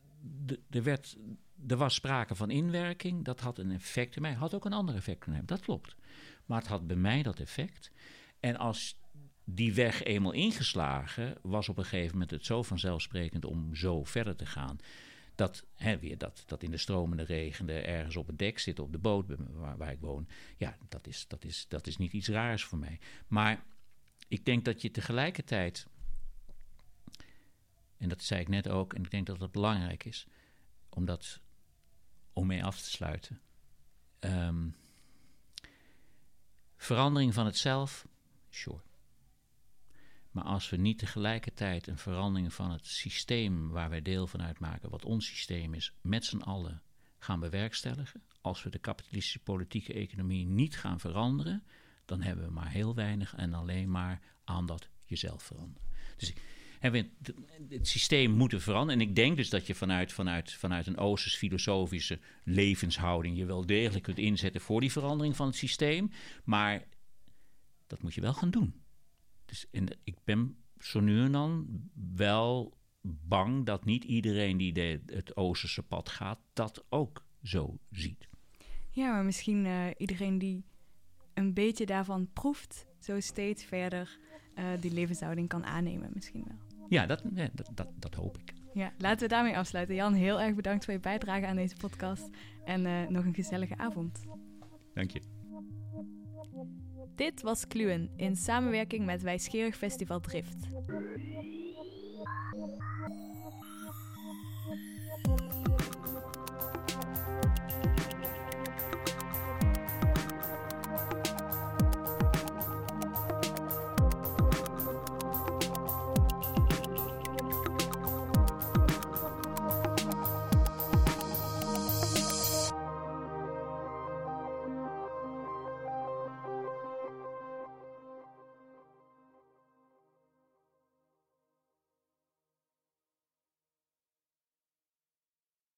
er, 0.70 0.82
werd, 0.82 1.16
er 1.66 1.76
was 1.76 1.94
sprake 1.94 2.34
van 2.34 2.50
inwerking, 2.50 3.24
dat 3.24 3.40
had 3.40 3.58
een 3.58 3.70
effect 3.70 4.16
in 4.16 4.22
mij, 4.22 4.32
had 4.32 4.54
ook 4.54 4.64
een 4.64 4.72
ander 4.72 4.94
effect 4.94 5.26
in 5.26 5.32
mij, 5.32 5.42
dat 5.44 5.60
klopt. 5.60 5.96
Maar 6.46 6.58
het 6.58 6.68
had 6.68 6.86
bij 6.86 6.96
mij 6.96 7.22
dat 7.22 7.40
effect. 7.40 7.90
En 8.40 8.56
als 8.56 8.98
die 9.44 9.74
weg 9.74 10.02
eenmaal 10.02 10.32
ingeslagen, 10.32 11.38
was 11.42 11.68
op 11.68 11.78
een 11.78 11.84
gegeven 11.84 12.12
moment 12.12 12.30
het 12.30 12.46
zo 12.46 12.62
vanzelfsprekend 12.62 13.44
om 13.44 13.74
zo 13.74 14.04
verder 14.04 14.36
te 14.36 14.46
gaan. 14.46 14.78
Dat, 15.34 15.66
hè, 15.74 15.98
weer 15.98 16.18
dat, 16.18 16.42
dat 16.46 16.62
in 16.62 16.70
de 16.70 16.76
stromende 16.76 17.22
regende 17.22 17.80
ergens 17.80 18.16
op 18.16 18.26
het 18.26 18.38
dek 18.38 18.58
zitten 18.58 18.84
op 18.84 18.92
de 18.92 18.98
boot 18.98 19.34
waar, 19.76 19.92
ik 19.92 20.00
woon. 20.00 20.28
Ja, 20.56 20.76
dat 20.88 21.06
is, 21.06 21.26
dat, 21.28 21.44
is, 21.44 21.66
dat 21.68 21.86
is 21.86 21.96
niet 21.96 22.12
iets 22.12 22.28
raars 22.28 22.64
voor 22.64 22.78
mij. 22.78 22.98
Maar 23.26 23.64
ik 24.28 24.44
denk 24.44 24.64
dat 24.64 24.82
je 24.82 24.90
tegelijkertijd, 24.90 25.86
en 27.96 28.08
dat 28.08 28.22
zei 28.22 28.40
ik 28.40 28.48
net 28.48 28.68
ook, 28.68 28.94
en 28.94 29.02
ik 29.02 29.10
denk 29.10 29.26
dat 29.26 29.38
dat 29.38 29.52
belangrijk 29.52 30.04
is, 30.04 30.26
om, 30.88 31.04
dat, 31.04 31.40
om 32.32 32.46
mee 32.46 32.64
af 32.64 32.80
te 32.82 32.90
sluiten. 32.90 33.40
Um, 34.20 34.76
verandering 36.84 37.34
van 37.34 37.46
het 37.46 37.56
zelf, 37.56 38.06
sure. 38.50 38.80
Maar 40.30 40.44
als 40.44 40.70
we 40.70 40.76
niet 40.76 40.98
tegelijkertijd 40.98 41.86
een 41.86 41.98
verandering 41.98 42.52
van 42.52 42.70
het 42.70 42.86
systeem 42.86 43.70
waar 43.70 43.90
wij 43.90 44.02
deel 44.02 44.26
van 44.26 44.42
uitmaken, 44.42 44.90
wat 44.90 45.04
ons 45.04 45.26
systeem 45.26 45.74
is, 45.74 45.94
met 46.00 46.24
z'n 46.24 46.40
allen 46.40 46.82
gaan 47.18 47.40
bewerkstelligen, 47.40 48.22
als 48.40 48.62
we 48.62 48.70
de 48.70 48.78
kapitalistische 48.78 49.38
politieke 49.38 49.92
economie 49.92 50.46
niet 50.46 50.76
gaan 50.76 51.00
veranderen, 51.00 51.64
dan 52.04 52.22
hebben 52.22 52.44
we 52.44 52.52
maar 52.52 52.70
heel 52.70 52.94
weinig 52.94 53.34
en 53.34 53.54
alleen 53.54 53.90
maar 53.90 54.20
aan 54.44 54.66
dat 54.66 54.88
jezelf 55.04 55.42
veranderen. 55.42 55.88
Dus 56.16 56.32
we 56.92 57.10
het 57.68 57.88
systeem 57.88 58.30
moeten 58.30 58.60
veranderen. 58.60 59.00
En 59.00 59.08
ik 59.08 59.16
denk 59.16 59.36
dus 59.36 59.50
dat 59.50 59.66
je 59.66 59.74
vanuit, 59.74 60.12
vanuit, 60.12 60.52
vanuit 60.52 60.86
een 60.86 60.96
Oosters 60.96 61.36
filosofische 61.36 62.18
levenshouding 62.44 63.36
je 63.36 63.44
wel 63.44 63.66
degelijk 63.66 64.04
kunt 64.04 64.18
inzetten 64.18 64.60
voor 64.60 64.80
die 64.80 64.92
verandering 64.92 65.36
van 65.36 65.46
het 65.46 65.56
systeem. 65.56 66.10
Maar 66.44 66.84
dat 67.86 68.02
moet 68.02 68.14
je 68.14 68.20
wel 68.20 68.34
gaan 68.34 68.50
doen. 68.50 68.82
Dus 69.44 69.66
en 69.70 69.88
ik 70.04 70.16
ben 70.24 70.56
zo 70.78 71.00
nu 71.00 71.24
en 71.24 71.32
dan 71.32 71.66
wel 72.14 72.78
bang 73.00 73.66
dat 73.66 73.84
niet 73.84 74.04
iedereen 74.04 74.56
die 74.56 75.00
het 75.06 75.36
Oosterse 75.36 75.82
pad 75.82 76.08
gaat, 76.08 76.38
dat 76.52 76.84
ook 76.88 77.26
zo 77.42 77.78
ziet. 77.90 78.28
Ja, 78.90 79.12
maar 79.12 79.24
misschien 79.24 79.64
uh, 79.64 79.86
iedereen 79.96 80.38
die 80.38 80.64
een 81.34 81.54
beetje 81.54 81.86
daarvan 81.86 82.32
proeft, 82.32 82.86
zo 83.00 83.20
steeds 83.20 83.64
verder 83.64 84.18
uh, 84.58 84.64
die 84.80 84.92
levenshouding 84.92 85.48
kan 85.48 85.64
aannemen, 85.64 86.10
misschien 86.14 86.44
wel. 86.46 86.58
Ja, 86.88 87.06
dat, 87.06 87.22
dat, 87.32 87.70
dat, 87.74 87.88
dat, 87.98 88.14
hoop 88.14 88.38
ik. 88.38 88.52
Ja, 88.72 88.92
laten 88.98 89.28
we 89.28 89.34
daarmee 89.34 89.56
afsluiten. 89.56 89.94
Jan, 89.94 90.12
heel 90.12 90.40
erg 90.40 90.54
bedankt 90.54 90.84
voor 90.84 90.94
je 90.94 91.00
bijdrage 91.00 91.46
aan 91.46 91.56
deze 91.56 91.76
podcast. 91.76 92.28
En 92.64 92.84
uh, 92.86 93.08
nog 93.08 93.24
een 93.24 93.34
gezellige 93.34 93.76
avond. 93.76 94.24
Dank 94.94 95.10
je. 95.10 95.20
Dit 97.14 97.42
was 97.42 97.66
Kluwen 97.66 98.10
in 98.16 98.36
samenwerking 98.36 99.04
met 99.04 99.22
Wijsgerig 99.22 99.76
Festival 99.76 100.20
Drift. 100.20 100.66